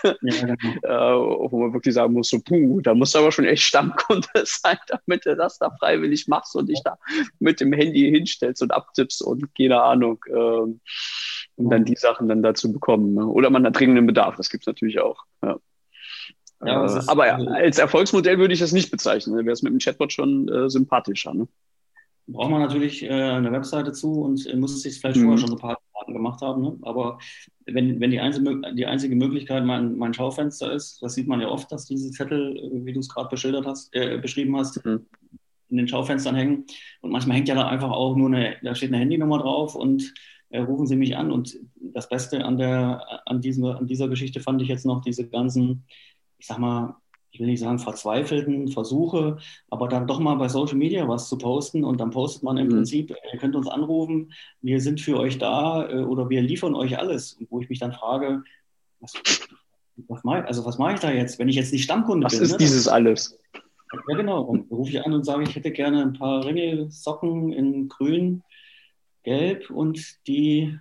Ja, 0.02 0.14
genau. 0.20 0.54
äh, 0.82 1.50
wo 1.50 1.58
man 1.60 1.72
wirklich 1.72 1.94
sagen 1.94 2.12
muss, 2.12 2.28
so, 2.28 2.40
puh, 2.40 2.80
da 2.80 2.94
musst 2.94 3.14
du 3.14 3.18
aber 3.18 3.32
schon 3.32 3.44
echt 3.44 3.62
Stammkunde 3.62 4.28
sein, 4.44 4.78
damit 4.88 5.26
du 5.26 5.37
das 5.37 5.58
da 5.58 5.70
freiwillig 5.78 6.28
machst 6.28 6.54
und 6.56 6.68
dich 6.68 6.80
da 6.84 6.99
mit 7.38 7.60
dem 7.60 7.72
Handy 7.72 8.10
hinstellst 8.10 8.62
und 8.62 8.72
abtippst 8.72 9.22
und 9.22 9.54
keine 9.54 9.82
Ahnung, 9.82 10.18
äh, 10.28 10.32
um 10.32 11.70
dann 11.70 11.84
die 11.84 11.96
Sachen 11.96 12.28
dann 12.28 12.42
dazu 12.42 12.72
bekommen. 12.72 13.14
Ne? 13.14 13.26
Oder 13.26 13.50
man 13.50 13.66
hat 13.66 13.78
dringenden 13.78 14.06
Bedarf, 14.06 14.37
das 14.37 14.50
gibt 14.50 14.64
es 14.64 14.66
natürlich 14.66 15.00
auch. 15.00 15.25
Ja. 15.42 15.58
Ja, 16.62 16.84
äh, 16.84 17.02
aber 17.06 17.26
ja, 17.26 17.37
als 17.37 17.78
Erfolgsmodell 17.78 18.38
würde 18.38 18.52
ich 18.52 18.60
das 18.60 18.72
nicht 18.72 18.90
bezeichnen. 18.90 19.34
Wäre 19.34 19.52
es 19.52 19.62
mit 19.62 19.72
dem 19.72 19.78
Chatbot 19.78 20.12
schon 20.12 20.46
äh, 20.49 20.68
sympathischer. 20.68 21.32
Ne? 21.32 21.49
Braucht 22.26 22.50
man 22.50 22.60
natürlich 22.60 23.02
äh, 23.02 23.08
eine 23.08 23.50
Webseite 23.50 23.92
zu 23.92 24.20
und 24.20 24.46
muss 24.56 24.82
sich 24.82 25.00
vielleicht 25.00 25.16
mhm. 25.16 25.22
vorher 25.22 25.38
schon 25.38 25.49
so 25.49 25.54
ein 25.56 25.60
paar 25.60 25.78
Daten 26.00 26.12
gemacht 26.12 26.40
haben. 26.42 26.62
Ne? 26.62 26.78
Aber 26.83 27.19
wenn, 27.66 28.00
wenn 28.00 28.11
die, 28.11 28.21
einzige, 28.21 28.61
die 28.75 28.87
einzige 28.87 29.14
Möglichkeit 29.14 29.64
mein, 29.64 29.97
mein 29.97 30.14
Schaufenster 30.14 30.73
ist, 30.73 31.02
das 31.02 31.14
sieht 31.14 31.28
man 31.28 31.40
ja 31.40 31.49
oft, 31.49 31.71
dass 31.71 31.87
diese 31.87 32.11
Zettel, 32.11 32.57
äh, 32.57 32.85
wie 32.85 32.92
du 32.92 33.00
es 33.00 33.09
gerade 33.09 33.28
beschildert 33.28 33.66
hast, 33.66 33.95
äh, 33.95 34.19
beschrieben 34.19 34.57
hast, 34.57 34.85
mhm. 34.85 35.07
in 35.69 35.76
den 35.76 35.88
Schaufenstern 35.88 36.35
hängen. 36.35 36.64
Und 37.00 37.11
manchmal 37.11 37.37
hängt 37.37 37.49
ja 37.49 37.54
da 37.54 37.69
einfach 37.69 37.90
auch 37.90 38.16
nur 38.16 38.28
eine, 38.28 38.57
da 38.62 38.75
steht 38.75 38.90
eine 38.90 38.99
Handynummer 38.99 39.38
drauf 39.38 39.75
und 39.75 40.12
äh, 40.50 40.61
rufen 40.61 40.87
Sie 40.87 40.97
mich 40.97 41.16
an. 41.16 41.30
Und 41.30 41.59
das 41.76 42.09
Beste 42.09 42.45
an, 42.45 42.59
der, 42.59 43.23
an, 43.26 43.40
diesem, 43.40 43.64
an 43.64 43.87
dieser 43.87 44.09
Geschichte 44.09 44.40
fand 44.40 44.61
ich 44.62 44.69
jetzt 44.69 44.87
noch 44.87 45.02
diese 45.02 45.28
ganzen, 45.28 45.85
ich 46.38 46.47
sag 46.47 46.59
mal, 46.59 46.97
ich 47.32 47.40
will 47.40 47.46
nicht 47.46 47.60
sagen 47.60 47.78
verzweifelten 47.78 48.68
Versuche, 48.68 49.38
aber 49.68 49.88
dann 49.88 50.06
doch 50.06 50.18
mal 50.18 50.34
bei 50.34 50.49
Social 50.49 50.76
Media 50.76 51.06
was 51.08 51.28
zu 51.28 51.38
posten 51.38 51.84
und 51.84 52.00
dann 52.00 52.10
postet 52.10 52.42
man 52.42 52.56
im 52.56 52.66
mhm. 52.66 52.72
Prinzip, 52.72 53.14
ihr 53.32 53.38
könnt 53.38 53.56
uns 53.56 53.68
anrufen, 53.68 54.32
wir 54.62 54.80
sind 54.80 55.00
für 55.00 55.18
euch 55.18 55.38
da 55.38 55.88
äh, 55.88 56.02
oder 56.02 56.28
wir 56.28 56.42
liefern 56.42 56.75
euch 56.75 56.99
alles. 56.99 57.34
Und 57.34 57.50
wo 57.50 57.60
ich 57.60 57.68
mich 57.68 57.78
dann 57.78 57.92
frage, 57.92 58.42
was, 59.00 59.14
was 60.08 60.25
mache, 60.25 60.44
also 60.46 60.64
was 60.64 60.78
mache 60.78 60.94
ich 60.94 61.00
da 61.00 61.12
jetzt, 61.12 61.38
wenn 61.38 61.49
ich 61.49 61.56
jetzt 61.56 61.72
nicht 61.72 61.84
Stammkunde 61.84 62.26
was 62.26 62.32
bin? 62.32 62.40
Was 62.40 62.49
ist 62.49 62.52
ne? 62.52 62.58
dieses 62.58 62.88
alles? 62.88 63.38
Ja, 64.08 64.14
genau. 64.16 64.42
Und 64.42 64.70
rufe 64.70 64.90
ich 64.90 65.04
an 65.04 65.12
und 65.12 65.25
sage, 65.25 65.44
ich 65.44 65.54
hätte 65.54 65.70
gerne 65.70 66.02
ein 66.02 66.12
paar 66.12 66.44
Ringelsocken 66.44 67.52
in 67.52 67.88
grün, 67.88 68.42
gelb 69.22 69.70
und 69.70 70.26
die 70.26 70.78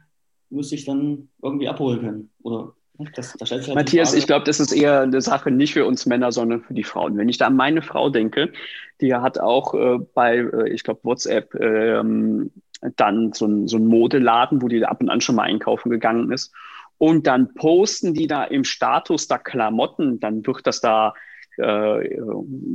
müsste 0.49 0.75
ich 0.75 0.85
dann 0.85 1.29
irgendwie 1.41 1.67
abholen 1.67 1.99
können. 1.99 2.31
Oder 2.41 2.73
das, 3.13 3.35
das 3.37 3.51
halt 3.51 3.67
Matthias, 3.73 4.13
ich 4.13 4.27
glaube, 4.27 4.45
das 4.45 4.59
ist 4.59 4.73
eher 4.73 5.01
eine 5.01 5.21
Sache 5.21 5.51
nicht 5.51 5.73
für 5.73 5.85
uns 5.85 6.05
Männer, 6.05 6.31
sondern 6.31 6.61
für 6.61 6.73
die 6.73 6.83
Frauen. 6.83 7.17
Wenn 7.17 7.29
ich 7.29 7.37
da 7.37 7.47
an 7.47 7.55
meine 7.55 7.81
Frau 7.81 8.09
denke, 8.09 8.51
die 8.99 9.15
hat 9.15 9.39
auch 9.39 9.73
äh, 9.73 9.99
bei, 10.13 10.37
äh, 10.37 10.69
ich 10.69 10.83
glaube, 10.83 11.01
WhatsApp 11.03 11.55
ähm, 11.55 12.51
dann 12.95 13.33
so 13.33 13.45
ein, 13.45 13.67
so 13.67 13.77
ein 13.77 13.85
Modeladen, 13.85 14.61
wo 14.61 14.67
die 14.67 14.83
ab 14.85 15.01
und 15.01 15.09
an 15.09 15.21
schon 15.21 15.35
mal 15.35 15.43
einkaufen 15.43 15.89
gegangen 15.89 16.31
ist. 16.31 16.53
Und 16.97 17.27
dann 17.27 17.53
posten 17.53 18.13
die 18.13 18.27
da 18.27 18.43
im 18.43 18.65
Status 18.65 19.27
da 19.27 19.37
Klamotten, 19.37 20.19
dann 20.19 20.45
wird 20.45 20.67
das 20.67 20.81
da, 20.81 21.13
äh, 21.57 22.17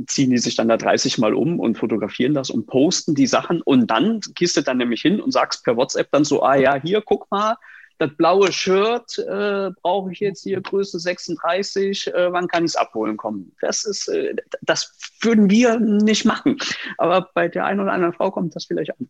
ziehen 0.07 0.31
die 0.31 0.39
sich 0.39 0.55
dann 0.55 0.67
da 0.67 0.77
30 0.77 1.19
Mal 1.19 1.35
um 1.35 1.59
und 1.59 1.77
fotografieren 1.77 2.33
das 2.33 2.49
und 2.49 2.65
posten 2.65 3.13
die 3.13 3.27
Sachen. 3.27 3.61
Und 3.61 3.91
dann 3.91 4.21
gehst 4.33 4.57
du 4.57 4.61
dann 4.61 4.77
nämlich 4.77 5.01
hin 5.01 5.21
und 5.21 5.31
sagst 5.31 5.63
per 5.63 5.77
WhatsApp 5.77 6.09
dann 6.11 6.23
so, 6.23 6.41
ah 6.41 6.55
ja, 6.55 6.75
hier, 6.81 7.03
guck 7.05 7.29
mal, 7.29 7.57
das 7.97 8.15
blaue 8.17 8.51
Shirt 8.51 9.17
äh, 9.19 9.71
brauche 9.81 10.11
ich 10.11 10.19
jetzt 10.19 10.43
hier 10.43 10.61
Größe 10.61 10.99
36, 10.99 12.07
äh, 12.07 12.31
wann 12.31 12.47
kann 12.47 12.65
ich 12.65 12.71
es 12.71 12.75
abholen 12.75 13.17
kommen? 13.17 13.55
Das 13.61 13.85
ist, 13.85 14.07
äh, 14.07 14.35
das 14.61 14.97
würden 15.21 15.49
wir 15.49 15.79
nicht 15.79 16.25
machen. 16.25 16.57
Aber 16.97 17.29
bei 17.33 17.47
der 17.47 17.65
einen 17.65 17.79
oder 17.79 17.93
anderen 17.93 18.13
Frau 18.13 18.31
kommt 18.31 18.55
das 18.55 18.65
vielleicht 18.65 18.91
an. 18.99 19.09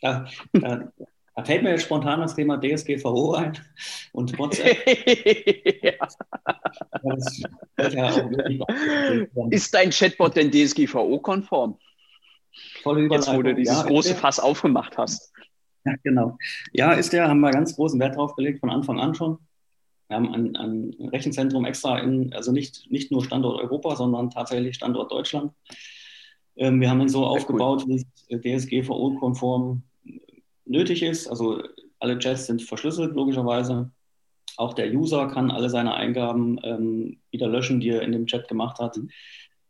Ja, 0.00 0.26
da, 0.52 0.92
da 1.38 1.44
fällt 1.44 1.62
mir 1.62 1.70
jetzt 1.70 1.84
spontan 1.84 2.20
das 2.20 2.34
Thema 2.34 2.58
DSGVO 2.58 3.34
ein 3.34 3.56
und 4.12 4.38
WhatsApp. 4.38 4.86
ist 9.50 9.74
dein 9.74 9.90
Chatbot 9.90 10.36
denn 10.36 10.50
DSGVO-konform? 10.50 11.78
Jetzt, 13.10 13.32
wo 13.32 13.42
du 13.42 13.54
dieses 13.54 13.76
ja, 13.76 13.82
große 13.84 14.14
Fass 14.14 14.40
aufgemacht 14.40 14.98
hast. 14.98 15.27
Ja, 15.88 15.96
genau. 16.02 16.38
Ja, 16.72 16.92
ist 16.92 17.12
der, 17.12 17.28
haben 17.28 17.40
wir 17.40 17.50
ganz 17.50 17.74
großen 17.74 17.98
Wert 18.00 18.16
drauf 18.16 18.34
gelegt, 18.34 18.60
von 18.60 18.70
Anfang 18.70 18.98
an 19.00 19.14
schon. 19.14 19.38
Wir 20.08 20.16
haben 20.16 20.34
ein, 20.34 20.56
ein 20.56 21.08
Rechenzentrum 21.12 21.64
extra 21.64 21.98
in, 21.98 22.32
also 22.32 22.50
nicht, 22.50 22.90
nicht 22.90 23.12
nur 23.12 23.24
Standort 23.24 23.60
Europa, 23.60 23.96
sondern 23.96 24.30
tatsächlich 24.30 24.76
Standort 24.76 25.12
Deutschland. 25.12 25.52
Ähm, 26.56 26.80
wir 26.80 26.90
haben 26.90 27.00
ihn 27.00 27.08
so 27.08 27.20
Sehr 27.20 27.28
aufgebaut, 27.28 27.84
cool. 27.86 28.02
wie 28.40 28.56
es 28.56 28.64
DSGVO-konform 28.64 29.82
nötig 30.64 31.02
ist. 31.02 31.28
Also 31.28 31.62
alle 32.00 32.18
Chats 32.18 32.46
sind 32.46 32.62
verschlüsselt, 32.62 33.14
logischerweise. 33.14 33.90
Auch 34.56 34.74
der 34.74 34.92
User 34.92 35.28
kann 35.28 35.50
alle 35.50 35.70
seine 35.70 35.94
Eingaben 35.94 36.58
ähm, 36.64 37.18
wieder 37.30 37.48
löschen, 37.48 37.80
die 37.80 37.90
er 37.90 38.02
in 38.02 38.12
dem 38.12 38.26
Chat 38.26 38.48
gemacht 38.48 38.78
hat. 38.78 38.98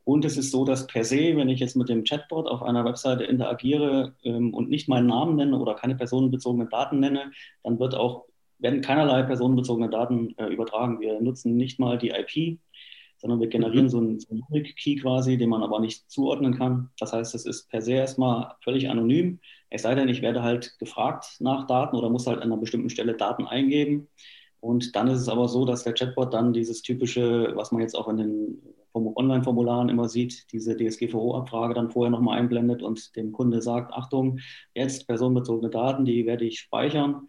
Und 0.09 0.25
es 0.25 0.39
ist 0.39 0.53
so, 0.53 0.65
dass 0.65 0.87
per 0.87 1.05
se, 1.05 1.37
wenn 1.37 1.51
ich 1.51 1.61
jetzt 1.61 1.77
mit 1.77 1.91
dem 1.91 2.03
Chatbot 2.03 2.47
auf 2.47 2.63
einer 2.63 2.83
Webseite 2.87 3.25
interagiere 3.25 4.15
ähm, 4.25 4.55
und 4.55 4.71
nicht 4.71 4.89
meinen 4.89 5.07
Namen 5.07 5.37
nenne 5.37 5.59
oder 5.59 5.75
keine 5.75 5.97
personenbezogenen 5.97 6.71
Daten 6.71 6.99
nenne, 6.99 7.31
dann 7.63 7.79
wird 7.79 7.95
auch, 7.95 8.25
werden 8.59 8.81
keinerlei 8.81 9.23
personenbezogene 9.25 9.91
Daten 9.91 10.35
äh, 10.39 10.47
übertragen. 10.47 11.01
Wir 11.01 11.21
nutzen 11.21 11.59
nicht 11.59 11.79
mal 11.79 11.99
die 11.99 12.09
IP, 12.09 12.59
sondern 13.19 13.39
wir 13.39 13.49
generieren 13.49 13.85
mhm. 13.85 13.91
so 13.91 13.99
einen, 13.99 14.19
so 14.19 14.29
einen 14.31 14.65
Key 14.77 14.97
quasi, 14.97 15.37
den 15.37 15.51
man 15.51 15.63
aber 15.63 15.79
nicht 15.79 16.11
zuordnen 16.11 16.57
kann. 16.57 16.89
Das 16.99 17.13
heißt, 17.13 17.35
es 17.35 17.45
ist 17.45 17.69
per 17.69 17.83
se 17.83 17.93
erstmal 17.93 18.55
völlig 18.65 18.89
anonym. 18.89 19.41
Es 19.69 19.83
sei 19.83 19.95
denn, 19.95 20.09
ich 20.09 20.23
werde 20.23 20.43
halt 20.43 20.79
gefragt 20.79 21.37
nach 21.41 21.67
Daten 21.67 21.95
oder 21.97 22.09
muss 22.09 22.27
halt 22.27 22.39
an 22.39 22.45
einer 22.45 22.57
bestimmten 22.57 22.89
Stelle 22.89 23.13
Daten 23.13 23.45
eingeben. 23.45 24.09
Und 24.61 24.97
dann 24.97 25.09
ist 25.09 25.21
es 25.21 25.29
aber 25.29 25.49
so, 25.49 25.67
dass 25.67 25.85
der 25.85 25.93
Chatbot 25.93 26.33
dann 26.33 26.55
dieses 26.55 26.81
typische, 26.81 27.53
was 27.57 27.73
man 27.73 27.83
jetzt 27.83 27.95
auch 27.95 28.09
in 28.09 28.17
den 28.17 28.63
Online-Formularen 28.95 29.89
immer 29.89 30.09
sieht, 30.09 30.51
diese 30.53 30.77
DSGVO-Abfrage 30.77 31.75
dann 31.75 31.91
vorher 31.91 32.11
nochmal 32.11 32.39
einblendet 32.39 32.83
und 32.83 33.15
dem 33.17 33.33
Kunde 33.33 33.63
sagt, 33.63 33.93
Achtung, 33.93 34.41
jetzt 34.75 35.07
personenbezogene 35.07 35.71
Daten, 35.71 36.05
die 36.05 36.27
werde 36.27 36.45
ich 36.45 36.61
speichern 36.61 37.27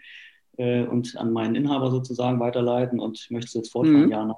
äh, 0.57 0.83
und 0.83 1.15
an 1.17 1.31
meinen 1.31 1.55
Inhaber 1.55 1.91
sozusagen 1.91 2.39
weiterleiten 2.39 2.99
und 2.99 3.27
möchte 3.29 3.57
jetzt 3.57 3.71
fortfahren, 3.71 4.05
mhm. 4.05 4.11
ja, 4.11 4.25
nein. 4.25 4.35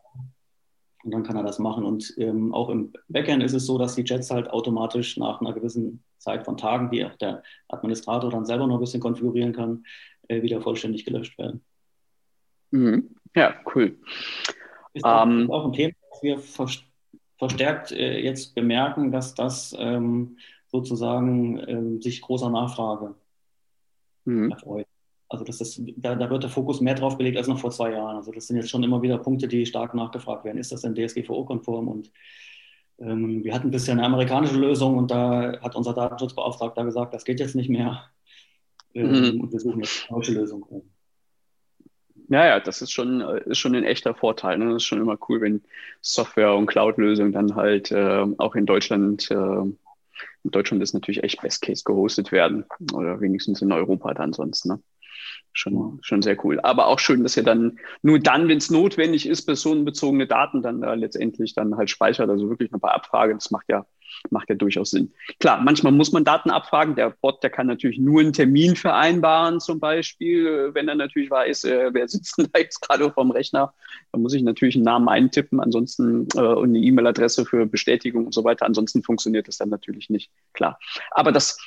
Und 1.03 1.11
dann 1.11 1.23
kann 1.23 1.35
er 1.35 1.43
das 1.43 1.57
machen. 1.57 1.83
Und 1.83 2.13
ähm, 2.17 2.53
auch 2.53 2.69
im 2.69 2.93
Backend 3.07 3.41
ist 3.41 3.53
es 3.53 3.65
so, 3.65 3.79
dass 3.79 3.95
die 3.95 4.03
Chats 4.03 4.29
halt 4.29 4.51
automatisch 4.51 5.17
nach 5.17 5.41
einer 5.41 5.51
gewissen 5.51 6.03
Zeit 6.19 6.45
von 6.45 6.57
Tagen, 6.57 6.91
die 6.91 7.03
auch 7.03 7.15
der 7.15 7.41
Administrator 7.69 8.29
dann 8.29 8.45
selber 8.45 8.67
noch 8.67 8.75
ein 8.75 8.81
bisschen 8.81 9.01
konfigurieren 9.01 9.51
kann, 9.51 9.83
äh, 10.27 10.43
wieder 10.43 10.61
vollständig 10.61 11.05
gelöscht 11.05 11.39
werden. 11.39 11.63
Mhm. 12.69 13.15
Ja, 13.35 13.55
cool. 13.73 13.97
Ist 14.93 15.05
ähm, 15.05 15.49
auch 15.49 15.65
ein 15.65 15.73
Thema, 15.73 15.93
das 16.11 16.21
wir 16.21 16.37
verstärkt 17.41 17.91
äh, 17.91 18.19
jetzt 18.19 18.53
bemerken, 18.53 19.11
dass 19.11 19.33
das 19.33 19.75
ähm, 19.79 20.37
sozusagen 20.67 21.57
ähm, 21.67 21.99
sich 21.99 22.21
großer 22.21 22.51
Nachfrage 22.51 23.15
mhm. 24.25 24.51
erfreut. 24.51 24.85
Also 25.27 25.43
das 25.43 25.59
ist, 25.59 25.81
da, 25.97 26.13
da, 26.13 26.29
wird 26.29 26.43
der 26.43 26.51
Fokus 26.51 26.81
mehr 26.81 26.93
drauf 26.93 27.17
gelegt 27.17 27.37
als 27.37 27.47
noch 27.47 27.57
vor 27.57 27.71
zwei 27.71 27.93
Jahren. 27.93 28.15
Also 28.15 28.31
das 28.31 28.45
sind 28.45 28.57
jetzt 28.57 28.69
schon 28.69 28.83
immer 28.83 29.01
wieder 29.01 29.17
Punkte, 29.17 29.47
die 29.47 29.65
stark 29.65 29.95
nachgefragt 29.95 30.45
werden. 30.45 30.59
Ist 30.59 30.71
das 30.71 30.81
denn 30.81 30.93
DSGVO-konform? 30.93 31.87
Und 31.87 32.11
ähm, 32.99 33.43
wir 33.43 33.55
hatten 33.55 33.71
bisher 33.71 33.93
eine 33.93 34.03
amerikanische 34.03 34.57
Lösung 34.57 34.99
und 34.99 35.09
da 35.09 35.59
hat 35.61 35.75
unser 35.75 35.95
Datenschutzbeauftragter 35.95 36.85
gesagt, 36.85 37.11
das 37.15 37.25
geht 37.25 37.39
jetzt 37.39 37.55
nicht 37.55 37.69
mehr. 37.69 38.03
Ähm, 38.93 39.33
mhm. 39.33 39.41
Und 39.41 39.51
wir 39.51 39.59
suchen 39.59 39.79
jetzt 39.79 40.05
eine 40.09 40.19
deutsche 40.19 40.33
Lösung. 40.33 40.83
Ja, 42.31 42.45
ja, 42.45 42.59
das 42.61 42.81
ist 42.81 42.91
schon, 42.91 43.19
äh, 43.19 43.41
ist 43.49 43.57
schon 43.57 43.75
ein 43.75 43.83
echter 43.83 44.15
Vorteil. 44.15 44.57
Ne? 44.57 44.67
Das 44.67 44.75
ist 44.77 44.85
schon 44.85 45.01
immer 45.01 45.17
cool, 45.27 45.41
wenn 45.41 45.63
Software- 46.01 46.55
und 46.55 46.65
Cloud-Lösungen 46.65 47.33
dann 47.33 47.55
halt 47.55 47.91
äh, 47.91 48.25
auch 48.37 48.55
in 48.55 48.65
Deutschland, 48.65 49.29
äh, 49.31 49.35
in 49.35 49.75
Deutschland 50.51 50.81
ist 50.81 50.93
natürlich 50.93 51.23
echt 51.25 51.41
Best 51.41 51.61
Case 51.61 51.83
gehostet 51.83 52.31
werden. 52.31 52.63
Oder 52.93 53.19
wenigstens 53.19 53.61
in 53.61 53.73
Europa 53.73 54.13
dann 54.13 54.31
sonst. 54.31 54.65
Ne? 54.65 54.81
Schon, 55.51 55.99
schon 56.03 56.21
sehr 56.21 56.37
cool. 56.45 56.61
Aber 56.61 56.87
auch 56.87 56.99
schön, 56.99 57.21
dass 57.23 57.35
ihr 57.35 57.43
dann 57.43 57.79
nur 58.01 58.17
dann, 58.17 58.47
wenn 58.47 58.59
es 58.59 58.71
notwendig 58.71 59.27
ist, 59.27 59.45
personenbezogene 59.45 60.25
Daten 60.25 60.61
dann 60.61 60.83
äh, 60.83 60.95
letztendlich 60.95 61.53
dann 61.53 61.75
halt 61.75 61.89
speichert. 61.89 62.29
Also 62.29 62.49
wirklich 62.49 62.71
noch 62.71 62.79
bei 62.79 62.91
Abfrage. 62.91 63.33
Das 63.33 63.51
macht 63.51 63.67
ja 63.67 63.85
macht 64.29 64.49
ja 64.49 64.55
durchaus 64.55 64.91
Sinn. 64.91 65.11
Klar, 65.39 65.61
manchmal 65.61 65.91
muss 65.91 66.11
man 66.11 66.23
Daten 66.23 66.49
abfragen. 66.49 66.95
Der 66.95 67.09
Bot, 67.09 67.43
der 67.43 67.49
kann 67.49 67.67
natürlich 67.67 67.99
nur 67.99 68.21
einen 68.21 68.33
Termin 68.33 68.75
vereinbaren, 68.75 69.59
zum 69.59 69.79
Beispiel, 69.79 70.47
äh, 70.47 70.73
wenn 70.73 70.87
er 70.87 70.95
natürlich 70.95 71.29
weiß, 71.29 71.65
äh, 71.65 71.89
wer 71.93 72.07
sitzt 72.07 72.37
denn 72.37 72.49
da 72.51 72.59
jetzt 72.59 72.81
gerade 72.81 73.11
vom 73.11 73.31
Rechner. 73.31 73.73
Da 74.11 74.19
muss 74.19 74.33
ich 74.33 74.43
natürlich 74.43 74.75
einen 74.75 74.85
Namen 74.85 75.09
eintippen, 75.09 75.59
ansonsten 75.59 76.27
äh, 76.35 76.39
und 76.39 76.69
eine 76.69 76.79
E-Mail-Adresse 76.79 77.45
für 77.45 77.65
Bestätigung 77.65 78.25
und 78.25 78.33
so 78.33 78.43
weiter. 78.43 78.65
Ansonsten 78.65 79.03
funktioniert 79.03 79.47
das 79.47 79.57
dann 79.57 79.69
natürlich 79.69 80.09
nicht. 80.09 80.31
Klar. 80.53 80.79
Aber 81.11 81.31
das 81.31 81.57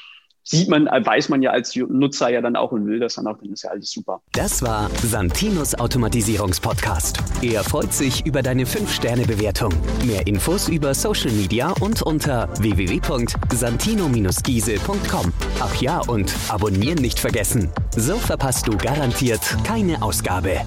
sieht 0.44 0.68
man, 0.68 0.86
äh, 0.86 1.04
weiß 1.04 1.30
man 1.30 1.42
ja 1.42 1.50
als 1.50 1.74
Nutzer 1.74 2.30
ja 2.30 2.40
dann 2.40 2.54
auch 2.56 2.70
und 2.72 2.86
will 2.86 3.00
das 3.00 3.14
dann 3.14 3.26
auch, 3.26 3.36
dann 3.38 3.52
ist 3.52 3.64
ja 3.64 3.70
alles 3.70 3.90
super. 3.90 4.20
Das 4.32 4.62
war 4.62 4.90
Santinos 5.02 5.74
Automatisierungspodcast. 5.74 7.18
Er 7.42 7.64
freut 7.64 7.92
sich 7.92 8.24
über 8.26 8.42
deine 8.42 8.64
5-Sterne-Bewertung. 8.64 9.72
Mehr 10.04 10.24
Infos 10.26 10.68
über 10.68 10.94
Social 10.94 11.32
Media 11.32 11.72
und 11.80 12.02
unter 12.02 12.48
www.santino-giese.com. 12.60 15.32
Ach 15.60 15.74
ja, 15.80 16.00
und 16.00 16.34
abonnieren 16.48 17.00
nicht 17.00 17.18
vergessen. 17.18 17.70
So 17.96 18.16
verpasst 18.16 18.68
du 18.68 18.76
garantiert 18.76 19.40
keine 19.64 20.02
Ausgabe. 20.02 20.60